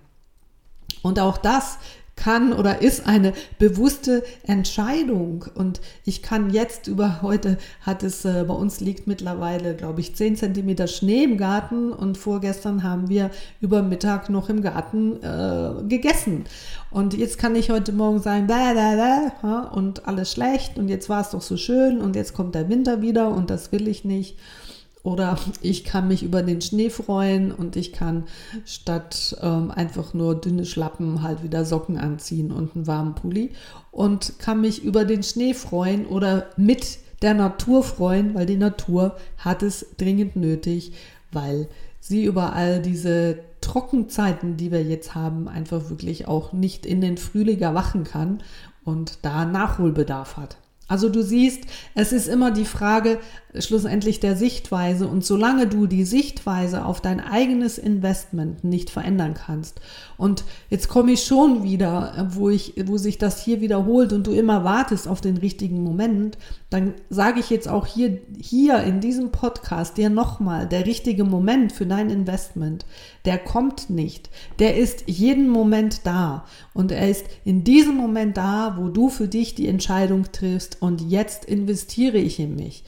Und 1.03 1.21
auch 1.21 1.37
das 1.37 1.79
kann 2.19 2.53
oder 2.53 2.83
ist 2.83 3.07
eine 3.07 3.33
bewusste 3.59 4.23
Entscheidung. 4.43 5.47
Und 5.55 5.81
ich 6.05 6.23
kann 6.23 6.51
jetzt 6.51 6.87
über 6.87 7.23
heute 7.23 7.57
hat 7.81 8.03
es 8.03 8.25
äh, 8.25 8.45
bei 8.47 8.55
uns 8.55 8.81
liegt 8.81 9.07
mittlerweile, 9.07 9.75
glaube 9.75 10.01
ich, 10.01 10.15
10 10.15 10.37
Zentimeter 10.37 10.87
Schnee 10.87 11.25
im 11.25 11.39
Garten 11.39 11.93
und 11.93 12.19
vorgestern 12.19 12.83
haben 12.83 13.09
wir 13.09 13.31
über 13.61 13.83
Mittag 13.83 14.29
noch 14.29 14.49
im 14.49 14.63
Garten 14.63 15.23
äh, 15.23 15.89
gegessen. 15.89 16.45
Und 16.91 17.15
jetzt 17.15 17.39
kann 17.39 17.55
ich 17.55 17.71
heute 17.71 17.93
Morgen 17.93 18.21
sagen, 18.21 18.47
blah, 18.47 18.73
blah, 18.73 19.33
blah, 19.41 19.61
und 19.69 20.07
alles 20.07 20.33
schlecht 20.33 20.79
und 20.79 20.89
jetzt 20.89 21.09
war 21.09 21.21
es 21.21 21.31
doch 21.31 21.43
so 21.43 21.57
schön 21.57 22.01
und 22.01 22.17
jetzt 22.17 22.35
kommt 22.35 22.55
der 22.55 22.69
Winter 22.69 23.03
wieder 23.03 23.31
und 23.31 23.51
das 23.51 23.73
will 23.73 23.89
ich 23.89 24.05
nicht. 24.05 24.37
Oder 25.03 25.39
ich 25.63 25.85
kann 25.85 26.09
mich 26.09 26.23
über 26.23 26.43
den 26.43 26.61
Schnee 26.61 26.91
freuen 26.91 27.53
und 27.53 27.77
ich 27.77 27.93
kann 27.93 28.25
statt 28.65 29.37
ähm, 29.41 29.71
einfach 29.71 30.13
nur 30.13 30.35
dünne 30.35 30.65
Schlappen 30.65 31.23
halt 31.23 31.43
wieder 31.43 31.65
Socken 31.65 31.99
anziehen 31.99 32.51
und 32.51 32.75
einen 32.75 32.87
warmen 32.87 33.15
Pulli 33.15 33.53
und 33.91 34.39
kann 34.39 34.61
mich 34.61 34.83
über 34.83 35.05
den 35.05 35.23
Schnee 35.23 35.55
freuen 35.55 36.07
oder 36.07 36.47
mit 36.57 36.99
der 37.23 37.35
Natur 37.35 37.83
freuen, 37.83 38.35
weil 38.35 38.47
die 38.47 38.57
Natur 38.57 39.17
hat 39.39 39.63
es 39.63 39.87
dringend 39.97 40.37
nötig, 40.37 40.93
weil 41.33 41.69
sie 42.01 42.25
über 42.25 42.53
all 42.53 42.81
diese 42.81 43.41
Trockenzeiten, 43.61 44.57
die 44.57 44.71
wir 44.71 44.83
jetzt 44.83 45.15
haben, 45.15 45.49
einfach 45.49 45.91
wirklich 45.91 46.29
auch 46.29 46.53
nicht 46.53 46.87
in 46.87 47.01
den 47.01 47.19
Frühling 47.19 47.61
erwachen 47.61 48.05
kann 48.05 48.43
und 48.85 49.19
da 49.23 49.45
Nachholbedarf 49.45 50.37
hat. 50.37 50.59
Also 50.89 51.09
du 51.09 51.23
siehst, 51.23 51.65
es 51.95 52.13
ist 52.13 52.29
immer 52.29 52.51
die 52.51 52.65
Frage 52.65 53.21
schlussendlich 53.59 54.21
der 54.21 54.37
Sichtweise 54.37 55.07
und 55.07 55.25
solange 55.25 55.67
du 55.67 55.87
die 55.87 56.05
Sichtweise 56.05 56.85
auf 56.85 57.01
dein 57.01 57.21
eigenes 57.21 57.79
Investment 57.79 58.65
nicht 58.65 58.91
verändern 58.91 59.35
kannst 59.35 59.81
und 60.19 60.45
jetzt 60.69 60.89
komme 60.89 61.13
ich 61.13 61.23
schon 61.23 61.63
wieder, 61.63 62.29
wo 62.33 62.51
ich, 62.51 62.75
wo 62.87 62.99
sich 62.99 63.19
das 63.19 63.41
hier 63.41 63.61
wiederholt 63.61 64.13
und 64.13 64.27
du 64.27 64.33
immer 64.33 64.65
wartest 64.65 65.07
auf 65.07 65.21
den 65.21 65.37
richtigen 65.37 65.85
Moment, 65.85 66.37
dann 66.71 66.95
sage 67.09 67.39
ich 67.39 67.51
jetzt 67.51 67.69
auch 67.69 67.87
hier, 67.87 68.19
hier 68.37 68.83
in 68.83 69.01
diesem 69.01 69.31
Podcast 69.31 69.97
dir 69.97 70.11
nochmal, 70.11 70.67
der 70.67 70.87
richtige 70.87 71.23
Moment 71.23 71.73
für 71.73 71.87
dein 71.87 72.11
Investment, 72.11 72.85
der 73.25 73.39
kommt 73.39 73.91
nicht. 73.91 74.29
Der 74.59 74.77
ist 74.77 75.05
jeden 75.07 75.49
Moment 75.49 76.01
da. 76.05 76.45
Und 76.75 76.91
er 76.91 77.09
ist 77.09 77.27
in 77.45 77.63
diesem 77.63 77.97
Moment 77.97 78.37
da, 78.37 78.77
wo 78.77 78.89
du 78.89 79.09
für 79.09 79.29
dich 79.29 79.55
die 79.55 79.69
Entscheidung 79.69 80.25
triffst 80.33 80.78
und 80.81 81.01
jetzt 81.01 81.45
investiere 81.45 82.19
ich 82.19 82.39
in 82.39 82.57
mich. 82.57 82.85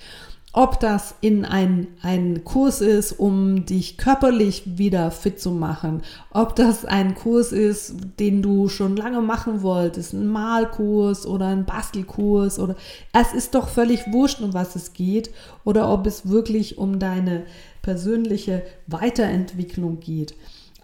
Ob 0.52 0.80
das 0.80 1.14
in 1.20 1.44
ein, 1.44 1.86
ein 2.02 2.42
Kurs 2.42 2.80
ist, 2.80 3.12
um 3.12 3.66
dich 3.66 3.98
körperlich 3.98 4.64
wieder 4.78 5.12
fit 5.12 5.40
zu 5.40 5.52
machen, 5.52 6.02
ob 6.32 6.56
das 6.56 6.84
ein 6.84 7.14
Kurs 7.14 7.52
ist, 7.52 7.94
den 8.18 8.42
du 8.42 8.68
schon 8.68 8.96
lange 8.96 9.20
machen 9.20 9.62
wolltest, 9.62 10.12
ein 10.12 10.26
Malkurs 10.26 11.24
oder 11.24 11.46
ein 11.46 11.66
Bastelkurs 11.66 12.58
oder 12.58 12.74
es 13.12 13.32
ist 13.32 13.54
doch 13.54 13.68
völlig 13.68 14.12
wurscht, 14.12 14.40
um 14.40 14.52
was 14.52 14.74
es 14.74 14.92
geht 14.92 15.30
oder 15.64 15.88
ob 15.92 16.04
es 16.08 16.28
wirklich 16.28 16.78
um 16.78 16.98
deine 16.98 17.44
persönliche 17.80 18.64
Weiterentwicklung 18.88 20.00
geht. 20.00 20.34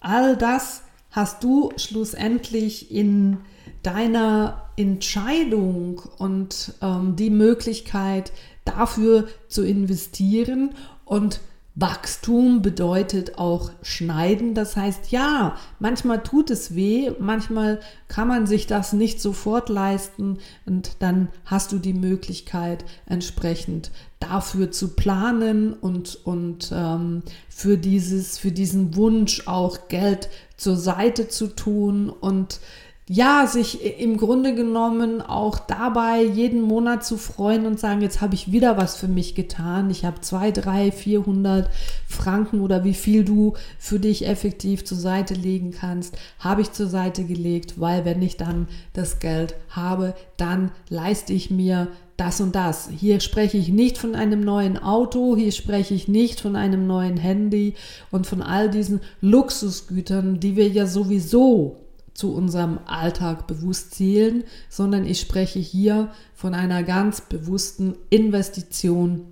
All 0.01 0.37
das 0.37 0.83
hast 1.11 1.43
du 1.43 1.71
schlussendlich 1.77 2.93
in 2.93 3.39
deiner 3.87 4.63
Entscheidung 4.77 6.03
und 6.19 6.75
ähm, 6.83 7.15
die 7.17 7.31
Möglichkeit, 7.31 8.33
dafür 8.65 9.29
zu 9.49 9.65
investieren. 9.65 10.75
Und 11.05 11.41
Wachstum 11.79 12.63
bedeutet 12.63 13.39
auch 13.39 13.71
schneiden. 13.83 14.55
Das 14.55 14.77
heißt, 14.77 15.13
ja, 15.13 15.57
manchmal 15.79 16.23
tut 16.23 16.51
es 16.51 16.75
weh, 16.75 17.13
manchmal 17.21 17.81
kann 18.09 18.29
man 18.29 18.47
sich 18.47 18.67
das 18.67 18.95
nicht 18.95 19.21
sofort 19.21 19.69
leisten. 19.69 20.39
Und 20.65 20.97
dann 21.01 21.29
hast 21.45 21.73
du 21.73 21.79
die 21.79 21.93
Möglichkeit, 21.93 22.87
entsprechend 23.05 23.91
dafür 24.21 24.71
zu 24.71 24.97
planen 24.97 25.75
und, 25.75 26.19
und 26.25 26.73
ähm, 26.75 27.23
für, 27.51 27.77
dieses, 27.77 28.39
für 28.39 28.53
diesen 28.53 28.97
Wunsch 28.97 29.47
auch 29.47 29.89
Geld 29.89 30.31
zur 30.57 30.77
Seite 30.77 31.29
zu 31.29 31.49
tun. 31.49 32.09
Und 32.09 32.59
ja, 33.09 33.47
sich 33.47 34.01
im 34.01 34.17
Grunde 34.17 34.53
genommen 34.57 35.23
auch 35.23 35.61
dabei 35.61 36.25
jeden 36.25 36.61
Monat 36.61 37.05
zu 37.05 37.17
freuen 37.17 37.65
und 37.65 37.79
sagen, 37.79 38.03
jetzt 38.03 38.21
habe 38.21 38.35
ich 38.35 38.51
wieder 38.51 38.77
was 38.77 38.97
für 38.97 39.07
mich 39.07 39.37
getan. 39.37 39.91
Ich 39.91 40.05
habe 40.05 40.23
zwei, 40.23 40.51
drei, 40.51 40.91
vierhundert 40.91 41.71
Franken 42.09 42.61
oder 42.61 42.83
wie 42.83 42.95
viel 42.95 43.25
du 43.25 43.53
für 43.79 44.01
dich 44.01 44.27
effektiv 44.27 44.85
zur 44.85 44.99
Seite 44.99 45.35
legen 45.35 45.71
kannst, 45.71 46.19
habe 46.41 46.63
ich 46.63 46.73
zur 46.73 46.89
Seite 46.89 47.23
gelegt, 47.23 47.81
weil 47.81 48.05
wenn 48.05 48.23
ich 48.23 48.39
dann 48.39 48.67
das 48.93 49.21
Geld 49.21 49.55
habe, 49.69 50.15
dann 50.37 50.73
leiste 50.89 51.33
ich 51.33 51.49
mir 51.49 51.87
das 52.17 52.41
und 52.41 52.57
das. 52.57 52.89
Hier 52.89 53.21
spreche 53.21 53.57
ich 53.57 53.69
nicht 53.69 53.99
von 53.99 54.17
einem 54.17 54.41
neuen 54.41 54.79
Auto, 54.79 55.37
hier 55.37 55.53
spreche 55.53 55.95
ich 55.95 56.09
nicht 56.09 56.41
von 56.41 56.57
einem 56.57 56.89
neuen 56.89 57.19
Handy 57.19 57.75
und 58.11 58.27
von 58.27 58.43
all 58.43 58.69
diesen 58.69 59.01
Luxusgütern, 59.21 60.41
die 60.41 60.57
wir 60.57 60.67
ja 60.69 60.87
sowieso 60.87 61.77
zu 62.17 62.33
unserem 62.33 62.79
Alltag 62.87 63.47
bewusst 63.47 63.95
zählen, 63.95 64.45
sondern 64.69 65.05
ich 65.07 65.21
spreche 65.21 65.59
hier 65.59 66.11
von 66.35 66.55
einer 66.55 66.83
ganz 66.83 67.21
bewussten 67.21 67.95
Investition 68.11 69.27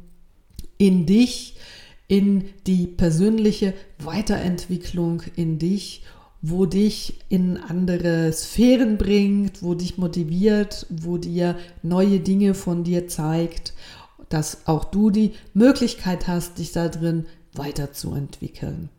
in 0.76 1.07
dich, 1.07 1.57
in 2.09 2.45
die 2.67 2.87
persönliche 2.87 3.73
Weiterentwicklung 3.99 5.23
in 5.35 5.59
dich, 5.59 6.05
wo 6.43 6.67
dich 6.67 7.21
in 7.31 7.57
andere 7.57 8.31
Sphären 8.33 8.99
bringt, 8.99 9.62
wo 9.62 9.75
dich 9.75 9.97
motiviert, 9.97 10.87
wo 10.91 11.17
dir 11.17 11.57
neue 11.83 12.21
Dinge 12.21 12.53
von 12.53 12.85
dir 12.85 13.09
zeigt, 13.09 13.73
dass 14.29 14.67
auch 14.67 14.85
du 14.85 15.09
die 15.09 15.33
Möglichkeit 15.55 16.29
hast, 16.29 16.59
dich 16.59 16.73
da 16.73 16.88
drin 16.88 17.25
weiterzuentwickeln. 17.55 18.91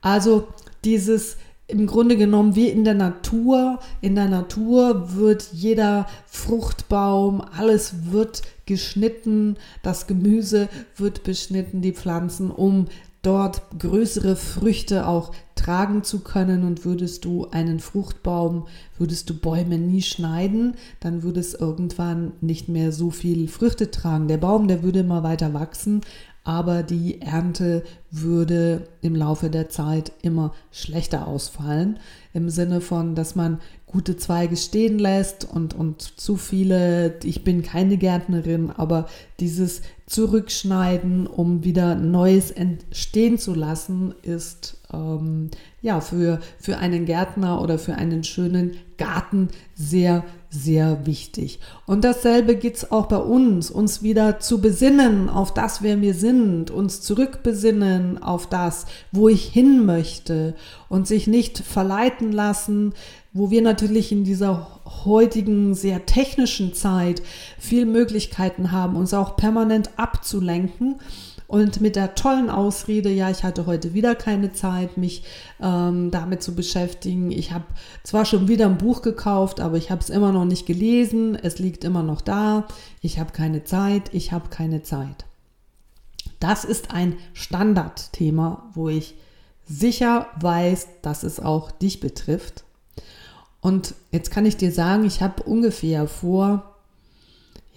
Also 0.00 0.48
dieses 0.84 1.36
im 1.68 1.86
Grunde 1.86 2.16
genommen 2.16 2.56
wie 2.56 2.68
in 2.68 2.82
der 2.82 2.94
Natur. 2.94 3.78
In 4.00 4.14
der 4.14 4.28
Natur 4.28 5.14
wird 5.14 5.50
jeder 5.52 6.06
Fruchtbaum, 6.26 7.42
alles 7.56 8.10
wird 8.10 8.42
geschnitten, 8.66 9.56
das 9.82 10.06
Gemüse 10.06 10.68
wird 10.96 11.22
beschnitten, 11.22 11.82
die 11.82 11.92
Pflanzen, 11.92 12.50
um 12.50 12.86
dort 13.22 13.62
größere 13.78 14.36
Früchte 14.36 15.06
auch 15.06 15.32
tragen 15.56 16.04
zu 16.04 16.20
können 16.20 16.64
und 16.64 16.84
würdest 16.84 17.24
du 17.24 17.48
einen 17.50 17.80
Fruchtbaum, 17.80 18.66
würdest 18.96 19.28
du 19.28 19.34
Bäume 19.34 19.76
nie 19.76 20.02
schneiden, 20.02 20.74
dann 21.00 21.22
würde 21.22 21.40
es 21.40 21.52
irgendwann 21.52 22.32
nicht 22.40 22.68
mehr 22.68 22.92
so 22.92 23.10
viel 23.10 23.48
Früchte 23.48 23.90
tragen. 23.90 24.28
Der 24.28 24.38
Baum, 24.38 24.68
der 24.68 24.82
würde 24.82 25.00
immer 25.00 25.22
weiter 25.24 25.52
wachsen, 25.52 26.00
aber 26.48 26.82
die 26.82 27.20
Ernte 27.20 27.82
würde 28.10 28.88
im 29.02 29.14
Laufe 29.14 29.50
der 29.50 29.68
Zeit 29.68 30.12
immer 30.22 30.54
schlechter 30.70 31.28
ausfallen. 31.28 31.98
Im 32.32 32.48
Sinne 32.48 32.80
von, 32.80 33.14
dass 33.14 33.34
man 33.36 33.60
gute 33.84 34.16
Zweige 34.16 34.56
stehen 34.56 34.98
lässt 34.98 35.44
und, 35.44 35.74
und 35.74 36.00
zu 36.00 36.36
viele, 36.36 37.16
ich 37.22 37.44
bin 37.44 37.62
keine 37.62 37.98
Gärtnerin, 37.98 38.70
aber 38.70 39.08
dieses 39.40 39.82
Zurückschneiden, 40.06 41.26
um 41.26 41.64
wieder 41.64 41.96
Neues 41.96 42.50
entstehen 42.50 43.36
zu 43.36 43.52
lassen, 43.52 44.14
ist 44.22 44.78
ähm, 44.90 45.50
ja 45.82 46.00
für, 46.00 46.40
für 46.58 46.78
einen 46.78 47.04
Gärtner 47.04 47.60
oder 47.60 47.78
für 47.78 47.96
einen 47.96 48.24
schönen 48.24 48.72
Garten 48.96 49.48
sehr, 49.74 50.24
sehr 50.50 51.04
wichtig. 51.04 51.60
Und 51.86 52.04
dasselbe 52.04 52.56
geht 52.56 52.76
es 52.76 52.90
auch 52.90 53.06
bei 53.06 53.18
uns, 53.18 53.70
uns 53.70 54.02
wieder 54.02 54.40
zu 54.40 54.60
besinnen 54.60 55.28
auf 55.28 55.52
das, 55.52 55.82
wer 55.82 56.00
wir 56.00 56.14
sind, 56.14 56.70
uns 56.70 57.02
zurückbesinnen 57.02 58.22
auf 58.22 58.46
das, 58.48 58.86
wo 59.12 59.28
ich 59.28 59.44
hin 59.44 59.84
möchte 59.84 60.54
und 60.88 61.06
sich 61.06 61.26
nicht 61.26 61.58
verleiten 61.58 62.32
lassen, 62.32 62.94
wo 63.34 63.50
wir 63.50 63.60
natürlich 63.60 64.10
in 64.10 64.24
dieser 64.24 64.80
heutigen 65.04 65.74
sehr 65.74 66.06
technischen 66.06 66.72
Zeit 66.72 67.22
viel 67.58 67.84
Möglichkeiten 67.84 68.72
haben, 68.72 68.96
uns 68.96 69.12
auch 69.12 69.36
permanent 69.36 69.90
abzulenken 69.98 70.96
und 71.48 71.80
mit 71.80 71.96
der 71.96 72.14
tollen 72.14 72.50
Ausrede, 72.50 73.08
ja, 73.08 73.30
ich 73.30 73.42
hatte 73.42 73.64
heute 73.64 73.94
wieder 73.94 74.14
keine 74.14 74.52
Zeit, 74.52 74.98
mich 74.98 75.24
ähm, 75.62 76.10
damit 76.10 76.42
zu 76.42 76.54
beschäftigen. 76.54 77.30
Ich 77.30 77.52
habe 77.52 77.64
zwar 78.04 78.26
schon 78.26 78.48
wieder 78.48 78.66
ein 78.66 78.76
Buch 78.76 79.00
gekauft, 79.00 79.58
aber 79.58 79.78
ich 79.78 79.90
habe 79.90 80.02
es 80.02 80.10
immer 80.10 80.30
noch 80.30 80.44
nicht 80.44 80.66
gelesen. 80.66 81.36
Es 81.36 81.58
liegt 81.58 81.84
immer 81.84 82.02
noch 82.02 82.20
da. 82.20 82.68
Ich 83.00 83.18
habe 83.18 83.32
keine 83.32 83.64
Zeit. 83.64 84.12
Ich 84.12 84.30
habe 84.30 84.50
keine 84.50 84.82
Zeit. 84.82 85.24
Das 86.38 86.66
ist 86.66 86.90
ein 86.92 87.16
Standardthema, 87.32 88.68
wo 88.74 88.90
ich 88.90 89.14
sicher 89.64 90.26
weiß, 90.38 90.86
dass 91.00 91.22
es 91.22 91.40
auch 91.40 91.70
dich 91.70 92.00
betrifft. 92.00 92.64
Und 93.62 93.94
jetzt 94.12 94.30
kann 94.30 94.44
ich 94.44 94.58
dir 94.58 94.70
sagen, 94.70 95.06
ich 95.06 95.22
habe 95.22 95.42
ungefähr 95.44 96.08
vor 96.08 96.77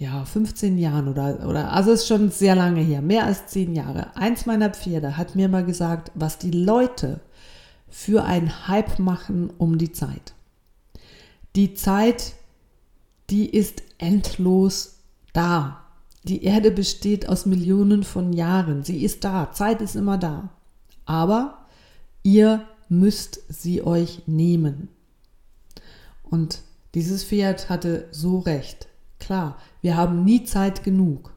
ja, 0.02 0.24
15 0.24 0.78
Jahren 0.78 1.06
oder, 1.06 1.48
oder, 1.48 1.72
also 1.72 1.92
ist 1.92 2.08
schon 2.08 2.32
sehr 2.32 2.56
lange 2.56 2.80
her, 2.80 3.00
mehr 3.00 3.24
als 3.24 3.46
10 3.46 3.72
Jahre. 3.72 4.16
Eins 4.16 4.46
meiner 4.46 4.70
Pferde 4.70 5.16
hat 5.16 5.36
mir 5.36 5.48
mal 5.48 5.64
gesagt, 5.64 6.10
was 6.16 6.38
die 6.38 6.50
Leute 6.50 7.20
für 7.88 8.24
einen 8.24 8.66
Hype 8.66 8.98
machen 8.98 9.50
um 9.58 9.78
die 9.78 9.92
Zeit. 9.92 10.34
Die 11.54 11.74
Zeit, 11.74 12.34
die 13.30 13.48
ist 13.48 13.84
endlos 13.98 14.96
da. 15.32 15.84
Die 16.24 16.42
Erde 16.42 16.72
besteht 16.72 17.28
aus 17.28 17.46
Millionen 17.46 18.02
von 18.02 18.32
Jahren. 18.32 18.82
Sie 18.82 19.04
ist 19.04 19.22
da. 19.22 19.52
Zeit 19.52 19.80
ist 19.80 19.94
immer 19.94 20.18
da. 20.18 20.48
Aber 21.04 21.66
ihr 22.24 22.66
müsst 22.88 23.40
sie 23.48 23.84
euch 23.84 24.22
nehmen. 24.26 24.88
Und 26.24 26.62
dieses 26.94 27.22
Pferd 27.22 27.68
hatte 27.68 28.08
so 28.10 28.40
recht. 28.40 28.88
Klar, 29.22 29.56
wir 29.82 29.96
haben 29.96 30.24
nie 30.24 30.42
Zeit 30.42 30.82
genug. 30.82 31.32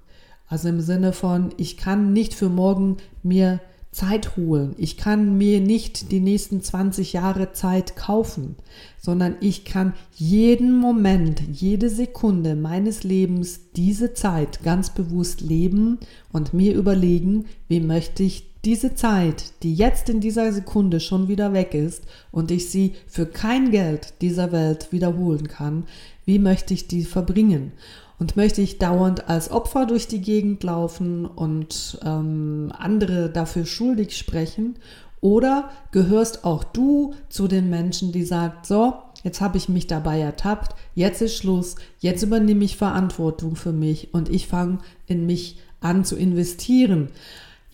Also 0.47 0.69
im 0.69 0.81
Sinne 0.81 1.13
von, 1.13 1.53
ich 1.57 1.77
kann 1.77 2.13
nicht 2.13 2.33
für 2.33 2.49
morgen 2.49 2.97
mir 3.21 3.59
Zeit 3.91 4.35
holen. 4.35 4.73
Ich 4.79 4.97
kann 4.97 5.37
mir 5.37 5.61
nicht 5.61 6.11
die 6.11 6.19
nächsten 6.19 6.63
20 6.63 7.13
Jahre 7.13 7.53
Zeit 7.53 7.95
kaufen, 7.95 8.55
sondern 8.99 9.35
ich 9.39 9.65
kann 9.65 9.93
jeden 10.15 10.75
Moment, 10.75 11.43
jede 11.51 11.91
Sekunde 11.91 12.55
meines 12.55 13.03
Lebens 13.03 13.59
diese 13.75 14.15
Zeit 14.15 14.63
ganz 14.63 14.89
bewusst 14.89 15.41
leben 15.41 15.99
und 16.33 16.55
mir 16.55 16.73
überlegen, 16.73 17.45
wie 17.67 17.81
möchte 17.81 18.23
ich 18.23 18.54
diese 18.65 18.95
Zeit, 18.95 19.53
die 19.61 19.75
jetzt 19.75 20.09
in 20.09 20.19
dieser 20.19 20.51
Sekunde 20.51 20.99
schon 20.99 21.27
wieder 21.27 21.53
weg 21.53 21.73
ist 21.73 22.03
und 22.31 22.49
ich 22.49 22.69
sie 22.69 22.93
für 23.07 23.27
kein 23.27 23.69
Geld 23.69 24.15
dieser 24.21 24.51
Welt 24.51 24.91
wiederholen 24.91 25.47
kann, 25.47 25.85
wie 26.25 26.39
möchte 26.39 26.73
ich 26.73 26.87
die 26.87 27.03
verbringen? 27.03 27.73
Und 28.17 28.37
möchte 28.37 28.61
ich 28.61 28.79
dauernd 28.79 29.29
als 29.29 29.51
Opfer 29.51 29.85
durch 29.85 30.07
die 30.07 30.21
Gegend 30.21 30.63
laufen 30.63 31.25
und 31.25 31.99
ähm, 32.03 32.71
andere 32.77 33.29
dafür 33.29 33.65
schuldig 33.65 34.17
sprechen? 34.17 34.79
Oder 35.21 35.69
gehörst 35.91 36.45
auch 36.45 36.63
du 36.63 37.13
zu 37.29 37.47
den 37.47 37.69
Menschen, 37.69 38.11
die 38.11 38.23
sagt, 38.23 38.65
so, 38.65 38.93
jetzt 39.23 39.41
habe 39.41 39.57
ich 39.57 39.69
mich 39.69 39.87
dabei 39.87 40.19
ertappt, 40.19 40.75
jetzt 40.93 41.21
ist 41.21 41.35
Schluss, 41.35 41.75
jetzt 41.99 42.23
übernehme 42.23 42.63
ich 42.63 42.77
Verantwortung 42.77 43.55
für 43.55 43.73
mich 43.73 44.13
und 44.13 44.29
ich 44.29 44.47
fange 44.47 44.79
in 45.07 45.25
mich 45.25 45.59
an 45.81 46.05
zu 46.05 46.15
investieren. 46.15 47.09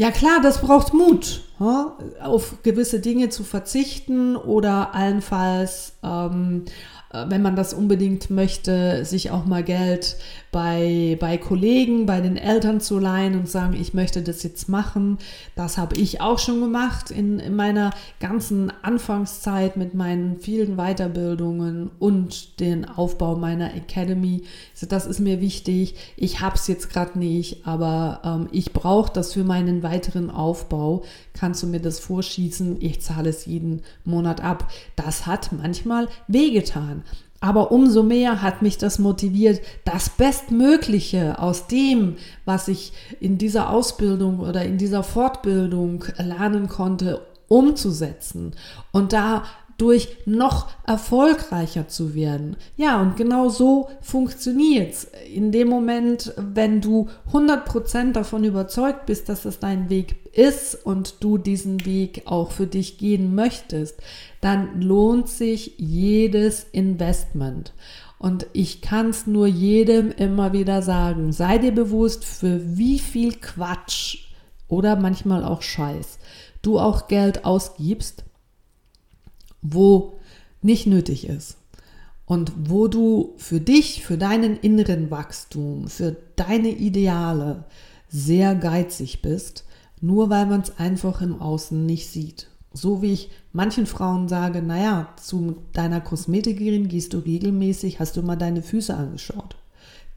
Ja 0.02 0.10
klar, 0.10 0.40
das 0.42 0.62
braucht 0.62 0.96
Mut, 0.96 1.42
auf 1.60 2.64
gewisse 2.64 3.02
Dinge 3.02 3.30
zu 3.30 3.44
verzichten 3.44 4.36
oder 4.36 4.96
allenfalls 4.96 5.94
ähm, 6.02 6.66
äh, 6.66 7.01
wenn 7.14 7.42
man 7.42 7.56
das 7.56 7.74
unbedingt 7.74 8.30
möchte, 8.30 9.04
sich 9.06 9.32
auch 9.32 9.46
mal 9.46 9.64
Geld 9.64 10.16
bei, 10.52 11.18
bei 11.20 11.38
Kollegen, 11.38 12.06
bei 12.06 12.20
den 12.20 12.36
Eltern 12.36 12.82
zu 12.82 13.00
leihen 13.00 13.36
und 13.36 13.50
sagen, 13.50 13.74
ich 13.74 13.94
möchte 13.94 14.22
das 14.22 14.44
jetzt 14.44 14.68
machen. 14.68 15.18
Das 15.56 15.78
habe 15.78 15.96
ich 15.96 16.22
auch 16.22 16.40
schon 16.40 16.60
gemacht 16.60 17.12
in, 17.12 17.40
in 17.40 17.56
meiner 17.56 17.92
ganzen 18.20 18.72
Anfangszeit 18.82 19.78
mit 19.78 19.94
meinen 19.94 20.40
vielen 20.40 20.76
Weiterbildungen 20.76 21.92
und 22.00 22.60
den 22.60 22.88
Aufbau 22.88 23.36
meiner 23.36 23.74
Academy. 23.74 24.44
Also 24.74 24.88
das 24.88 25.06
ist 25.06 25.20
mir 25.20 25.40
wichtig. 25.42 25.96
Ich 26.18 26.42
habe 26.42 26.56
es 26.56 26.68
jetzt 26.68 26.90
gerade 26.90 27.18
nicht, 27.18 27.66
aber 27.66 28.22
ähm, 28.24 28.48
ich 28.52 28.74
brauche 28.74 29.12
das 29.12 29.34
für 29.34 29.44
meinen 29.44 29.84
weiteren 29.84 30.30
Aufbau. 30.30 31.04
Kannst 31.34 31.64
du 31.64 31.68
mir 31.68 31.80
das 31.80 32.00
vorschießen? 32.00 32.78
Ich 32.82 33.02
zahle 33.02 33.30
es 33.30 33.46
jeden 33.46 33.82
Monat 34.04 34.42
ab. 34.42 34.70
Das 34.96 35.28
hat 35.28 35.52
manchmal 35.54 36.10
wehgetan. 36.28 37.01
Aber 37.42 37.72
umso 37.72 38.04
mehr 38.04 38.44
hat 38.44 38.62
mich 38.62 38.78
das 38.78 39.00
motiviert, 39.00 39.62
das 39.84 40.10
Bestmögliche 40.10 41.40
aus 41.40 41.66
dem, 41.66 42.18
was 42.46 42.68
ich 42.68 42.94
in 43.20 43.40
dieser 43.40 43.72
Ausbildung 43.72 44.40
oder 44.40 44.64
in 44.64 44.78
dieser 44.78 45.02
Fortbildung 45.02 46.06
lernen 46.18 46.68
konnte, 46.68 47.20
umzusetzen. 47.48 48.54
Und 48.92 49.12
dadurch 49.82 50.10
noch 50.26 50.68
erfolgreicher 50.86 51.88
zu 51.88 52.14
werden. 52.14 52.56
Ja, 52.78 53.02
und 53.02 53.18
genau 53.18 53.50
so 53.50 53.90
funktioniert 54.02 54.94
es. 54.94 55.08
In 55.34 55.52
dem 55.52 55.70
Moment, 55.70 56.34
wenn 56.38 56.82
du 56.82 57.10
100% 57.32 58.12
davon 58.12 58.44
überzeugt 58.44 59.08
bist, 59.08 59.28
dass 59.28 59.46
es 59.46 59.60
dein 59.60 59.90
Weg 59.90 60.16
ist 60.34 60.76
und 60.86 61.16
du 61.24 61.38
diesen 61.40 61.84
Weg 61.86 62.24
auch 62.26 62.52
für 62.52 62.68
dich 62.68 63.00
gehen 63.00 63.34
möchtest, 63.34 64.00
dann 64.40 64.82
lohnt 64.82 65.28
sich 65.28 65.74
jedes 65.78 66.66
Investment. 66.72 67.74
Und 68.20 68.46
ich 68.54 68.82
kann 68.82 69.10
es 69.10 69.26
nur 69.26 69.48
jedem 69.48 70.12
immer 70.12 70.54
wieder 70.54 70.84
sagen, 70.84 71.32
sei 71.32 71.58
dir 71.58 71.72
bewusst, 71.72 72.24
für 72.24 72.78
wie 72.78 73.00
viel 73.00 73.34
Quatsch 73.34 74.28
oder 74.68 74.96
manchmal 74.96 75.44
auch 75.44 75.64
Scheiß 75.64 76.20
du 76.62 76.80
auch 76.80 77.08
Geld 77.08 77.46
ausgibst, 77.46 78.24
wo 79.62 80.20
nicht 80.62 80.88
nötig 80.88 81.28
ist. 81.28 81.58
Und 82.26 82.54
wo 82.70 82.88
du 82.88 83.34
für 83.38 83.60
dich, 83.60 84.06
für 84.06 84.18
deinen 84.18 84.58
inneren 84.58 85.12
Wachstum, 85.12 85.88
für 85.88 86.16
deine 86.36 86.70
Ideale 86.70 87.66
sehr 88.08 88.56
geizig 88.56 89.22
bist, 89.22 89.66
nur 90.00 90.30
weil 90.30 90.46
man 90.46 90.62
es 90.62 90.78
einfach 90.78 91.22
im 91.22 91.42
Außen 91.42 91.86
nicht 91.86 92.08
sieht. 92.08 92.48
So 92.74 93.02
wie 93.02 93.14
ich 93.14 93.30
manchen 93.52 93.86
Frauen 93.86 94.30
sage, 94.30 94.62
naja, 94.62 95.10
zu 95.22 95.58
deiner 95.74 96.00
Kosmetikerin 96.00 96.88
gehst 96.88 97.14
du 97.14 97.20
regelmäßig, 97.20 98.00
hast 98.00 98.16
du 98.16 98.22
mal 98.22 98.38
deine 98.38 98.62
Füße 98.62 98.96
angeschaut. 98.96 99.58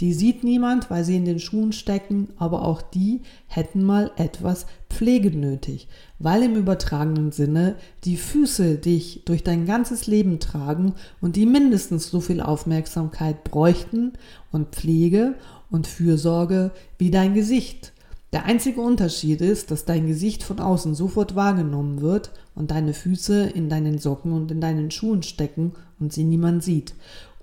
Die 0.01 0.13
sieht 0.13 0.43
niemand, 0.43 0.91
weil 0.91 1.05
sie 1.05 1.17
in 1.17 1.25
den 1.25 1.39
Schuhen 1.39 1.73
stecken, 1.73 2.29
aber 2.37 2.65
auch 2.65 2.83
die 2.83 3.23
hätten 3.47 3.85
mal 3.85 4.11
etwas 4.17 4.67
Pflege 4.91 5.31
nötig, 5.31 5.89
weil 6.19 6.43
im 6.43 6.57
übertragenen 6.57 7.31
Sinne 7.31 7.77
die 8.05 8.17
Füße 8.17 8.77
dich 8.77 9.23
durch 9.25 9.45
dein 9.45 9.67
ganzes 9.67 10.07
Leben 10.07 10.41
tragen 10.41 10.95
und 11.21 11.37
die 11.37 11.47
mindestens 11.47 12.11
so 12.11 12.21
viel 12.21 12.41
Aufmerksamkeit 12.41 13.45
bräuchten 13.45 14.13
und 14.51 14.75
Pflege 14.75 15.35
und 15.71 15.87
Fürsorge 15.87 16.73
wie 16.99 17.11
dein 17.11 17.35
Gesicht. 17.35 17.93
Der 18.33 18.47
einzige 18.47 18.81
Unterschied 18.81 19.41
ist, 19.41 19.71
dass 19.71 19.85
dein 19.85 20.09
Gesicht 20.09 20.43
von 20.43 20.59
außen 20.59 20.97
sofort 20.97 21.37
wahrgenommen 21.37 22.01
wird 22.01 22.33
und 22.57 22.73
deine 22.73 22.93
Füße 22.93 23.45
in 23.45 23.69
deinen 23.69 23.99
Socken 23.99 24.33
und 24.33 24.51
in 24.51 24.61
deinen 24.61 24.91
Schuhen 24.91 25.23
stecken 25.23 25.75
und 26.01 26.13
sie 26.13 26.25
niemand 26.25 26.65
sieht. 26.65 26.95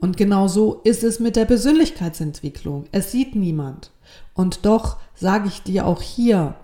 Und 0.01 0.17
genau 0.17 0.47
so 0.47 0.81
ist 0.83 1.03
es 1.03 1.19
mit 1.19 1.35
der 1.35 1.45
Persönlichkeitsentwicklung. 1.45 2.85
Es 2.91 3.11
sieht 3.11 3.35
niemand. 3.35 3.91
Und 4.33 4.65
doch 4.65 4.97
sage 5.15 5.47
ich 5.47 5.61
dir 5.61 5.85
auch 5.85 6.01
hier, 6.01 6.55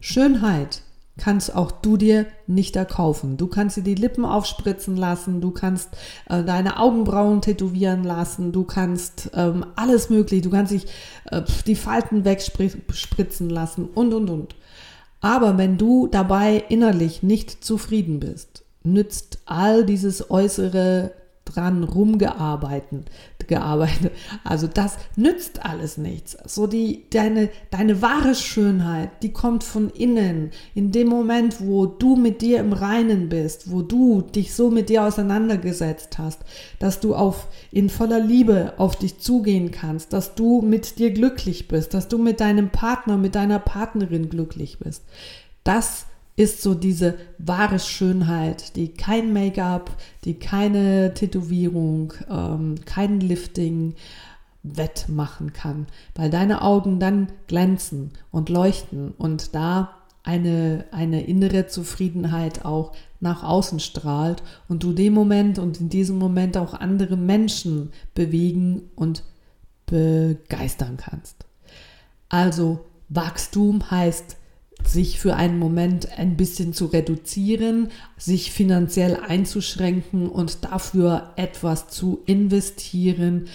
Schönheit 0.00 0.82
kannst 1.18 1.54
auch 1.54 1.70
du 1.70 1.98
dir 1.98 2.24
nicht 2.46 2.76
erkaufen. 2.76 3.36
Du 3.36 3.48
kannst 3.48 3.76
dir 3.76 3.82
die 3.82 3.94
Lippen 3.94 4.24
aufspritzen 4.24 4.96
lassen, 4.96 5.42
du 5.42 5.50
kannst 5.50 5.90
äh, 6.30 6.42
deine 6.42 6.78
Augenbrauen 6.78 7.42
tätowieren 7.42 8.02
lassen, 8.02 8.52
du 8.52 8.64
kannst 8.64 9.30
ähm, 9.34 9.66
alles 9.76 10.08
mögliche, 10.08 10.42
du 10.42 10.50
kannst 10.50 10.72
dich 10.72 10.86
äh, 11.30 11.42
die 11.66 11.74
Falten 11.74 12.24
wegspritzen 12.24 13.50
lassen 13.50 13.90
und 13.94 14.14
und 14.14 14.30
und. 14.30 14.54
Aber 15.20 15.58
wenn 15.58 15.76
du 15.76 16.06
dabei 16.06 16.64
innerlich 16.70 17.22
nicht 17.22 17.62
zufrieden 17.62 18.20
bist, 18.20 18.64
nützt 18.82 19.40
all 19.44 19.84
dieses 19.84 20.30
äußere 20.30 21.12
dran 21.44 21.84
rumgearbeitet, 21.84 23.10
gearbeitet. 23.46 24.12
Also 24.44 24.66
das 24.66 24.96
nützt 25.16 25.64
alles 25.64 25.98
nichts. 25.98 26.36
So 26.46 26.66
die, 26.66 27.04
deine, 27.10 27.50
deine 27.70 28.02
wahre 28.02 28.34
Schönheit, 28.34 29.22
die 29.22 29.32
kommt 29.32 29.64
von 29.64 29.90
innen. 29.90 30.50
In 30.74 30.92
dem 30.92 31.08
Moment, 31.08 31.60
wo 31.60 31.86
du 31.86 32.16
mit 32.16 32.42
dir 32.42 32.60
im 32.60 32.72
Reinen 32.72 33.28
bist, 33.28 33.70
wo 33.70 33.82
du 33.82 34.22
dich 34.22 34.54
so 34.54 34.70
mit 34.70 34.88
dir 34.88 35.04
auseinandergesetzt 35.04 36.18
hast, 36.18 36.40
dass 36.78 37.00
du 37.00 37.14
auf, 37.14 37.48
in 37.72 37.90
voller 37.90 38.20
Liebe 38.20 38.74
auf 38.78 38.96
dich 38.96 39.18
zugehen 39.18 39.70
kannst, 39.70 40.12
dass 40.12 40.34
du 40.34 40.62
mit 40.62 40.98
dir 40.98 41.10
glücklich 41.10 41.68
bist, 41.68 41.94
dass 41.94 42.08
du 42.08 42.18
mit 42.18 42.40
deinem 42.40 42.70
Partner, 42.70 43.16
mit 43.16 43.34
deiner 43.34 43.58
Partnerin 43.58 44.28
glücklich 44.28 44.78
bist. 44.78 45.02
Das 45.64 46.06
ist 46.36 46.62
so 46.62 46.74
diese 46.74 47.18
wahre 47.38 47.78
Schönheit, 47.78 48.76
die 48.76 48.88
kein 48.88 49.32
Make-up, 49.32 49.90
die 50.24 50.34
keine 50.34 51.12
Tätowierung, 51.14 52.12
ähm, 52.30 52.76
kein 52.84 53.20
Lifting 53.20 53.94
wettmachen 54.62 55.52
kann, 55.52 55.86
weil 56.14 56.30
deine 56.30 56.62
Augen 56.62 57.00
dann 57.00 57.28
glänzen 57.46 58.12
und 58.30 58.48
leuchten 58.48 59.12
und 59.12 59.54
da 59.54 59.96
eine, 60.22 60.84
eine 60.90 61.24
innere 61.24 61.66
Zufriedenheit 61.66 62.64
auch 62.64 62.92
nach 63.20 63.42
außen 63.42 63.80
strahlt 63.80 64.42
und 64.68 64.82
du 64.82 64.92
dem 64.92 65.14
Moment 65.14 65.58
und 65.58 65.80
in 65.80 65.88
diesem 65.88 66.18
Moment 66.18 66.56
auch 66.56 66.74
andere 66.74 67.16
Menschen 67.16 67.90
bewegen 68.14 68.90
und 68.96 69.24
begeistern 69.86 70.96
kannst. 70.98 71.46
Also 72.28 72.84
Wachstum 73.08 73.90
heißt 73.90 74.36
sich 74.86 75.18
für 75.18 75.36
einen 75.36 75.58
Moment 75.58 76.18
ein 76.18 76.36
bisschen 76.36 76.72
zu 76.72 76.86
reduzieren, 76.86 77.88
sich 78.16 78.52
finanziell 78.52 79.16
einzuschränken 79.16 80.28
und 80.28 80.64
dafür 80.64 81.32
etwas 81.36 81.88
zu 81.88 82.20
investieren, 82.26 83.48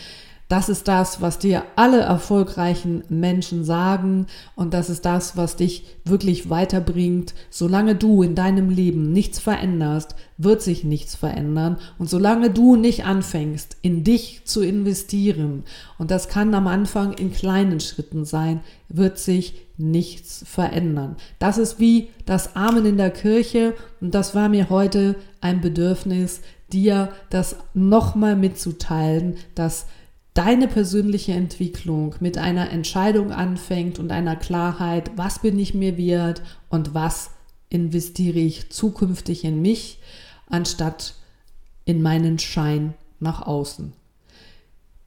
das 0.48 0.70
ist 0.70 0.88
das, 0.88 1.22
was 1.22 1.40
dir 1.40 1.64
alle 1.76 2.02
erfolgreichen 2.02 3.04
Menschen 3.10 3.64
sagen 3.64 4.28
und 4.56 4.76
das 4.76 4.92
ist 4.92 5.04
das, 5.04 5.36
was 5.36 5.56
dich 5.56 5.86
wirklich 6.04 6.52
weiterbringt. 6.52 7.34
Solange 7.50 7.96
du 7.96 8.22
in 8.22 8.36
deinem 8.36 8.70
Leben 8.70 9.12
nichts 9.12 9.40
veränderst, 9.40 10.16
wird 10.38 10.62
sich 10.62 10.84
nichts 10.84 11.16
verändern 11.16 11.78
und 11.98 12.10
solange 12.10 12.52
du 12.52 12.76
nicht 12.76 13.06
anfängst, 13.06 13.78
in 13.82 14.04
dich 14.04 14.42
zu 14.46 14.62
investieren, 14.62 15.64
und 15.98 16.12
das 16.12 16.28
kann 16.28 16.54
am 16.54 16.68
Anfang 16.68 17.14
in 17.14 17.32
kleinen 17.32 17.80
Schritten 17.80 18.26
sein, 18.26 18.60
wird 18.88 19.18
sich 19.18 19.56
nichts 19.78 20.44
verändern. 20.48 21.16
Das 21.40 21.58
ist 21.58 21.80
wie 21.80 22.10
das 22.26 22.56
Amen 22.56 22.86
in 22.86 22.98
der 22.98 23.12
Kirche 23.12 23.74
und 24.00 24.14
das 24.14 24.36
war 24.36 24.50
mir 24.50 24.70
heute 24.70 25.16
ein 25.42 25.62
Bedürfnis, 25.62 26.42
dir 26.72 27.10
das 27.30 27.56
nochmal 27.74 28.36
mitzuteilen, 28.36 29.38
dass 29.54 29.88
deine 30.36 30.68
persönliche 30.68 31.32
Entwicklung 31.32 32.14
mit 32.20 32.38
einer 32.38 32.70
Entscheidung 32.70 33.32
anfängt 33.32 33.98
und 33.98 34.12
einer 34.12 34.36
Klarheit, 34.36 35.12
was 35.16 35.40
bin 35.40 35.58
ich 35.58 35.74
mir 35.74 35.98
wert 35.98 36.44
und 36.70 36.94
was 36.94 37.32
investiere 37.70 38.40
ich 38.40 38.70
zukünftig 38.70 39.46
in 39.46 39.62
mich, 39.62 40.00
anstatt 40.48 41.16
in 41.86 42.02
meinen 42.02 42.38
Schein 42.38 42.94
nach 43.20 43.42
außen. 43.42 43.94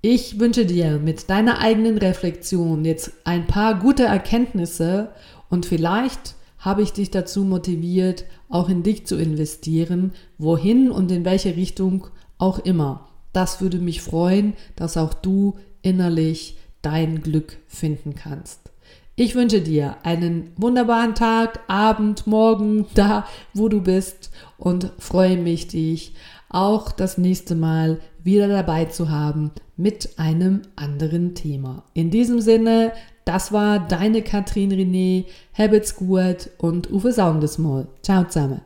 Ich 0.00 0.40
wünsche 0.40 0.64
dir 0.64 0.98
mit 0.98 1.28
deiner 1.28 1.58
eigenen 1.58 1.98
Reflexion 1.98 2.84
jetzt 2.84 3.12
ein 3.24 3.46
paar 3.46 3.78
gute 3.78 4.04
Erkenntnisse 4.04 5.10
und 5.50 5.66
vielleicht 5.66 6.36
habe 6.58 6.82
ich 6.82 6.92
dich 6.92 7.10
dazu 7.10 7.44
motiviert, 7.44 8.24
auch 8.48 8.68
in 8.68 8.82
dich 8.82 9.06
zu 9.06 9.16
investieren, 9.16 10.12
wohin 10.38 10.90
und 10.90 11.12
in 11.12 11.24
welche 11.24 11.54
Richtung 11.54 12.06
auch 12.38 12.60
immer. 12.60 13.07
Das 13.38 13.60
würde 13.60 13.78
mich 13.78 14.02
freuen, 14.02 14.54
dass 14.74 14.96
auch 14.96 15.14
du 15.14 15.54
innerlich 15.80 16.58
dein 16.82 17.22
Glück 17.22 17.58
finden 17.68 18.16
kannst. 18.16 18.72
Ich 19.14 19.36
wünsche 19.36 19.60
dir 19.60 19.96
einen 20.02 20.50
wunderbaren 20.56 21.14
Tag, 21.14 21.60
Abend, 21.68 22.26
Morgen, 22.26 22.86
da, 22.94 23.28
wo 23.54 23.68
du 23.68 23.80
bist 23.80 24.32
und 24.56 24.92
freue 24.98 25.36
mich, 25.36 25.68
dich 25.68 26.14
auch 26.48 26.90
das 26.90 27.16
nächste 27.16 27.54
Mal 27.54 28.00
wieder 28.24 28.48
dabei 28.48 28.86
zu 28.86 29.08
haben 29.08 29.52
mit 29.76 30.18
einem 30.18 30.62
anderen 30.74 31.36
Thema. 31.36 31.84
In 31.94 32.10
diesem 32.10 32.40
Sinne, 32.40 32.90
das 33.24 33.52
war 33.52 33.78
deine 33.78 34.22
Katrin 34.22 34.72
René, 34.72 35.26
Habits 35.56 35.94
gut 35.94 36.50
und 36.58 36.90
Uwe 36.90 37.12
Saundesmoll. 37.12 37.86
Ciao 38.02 38.24
zusammen. 38.24 38.62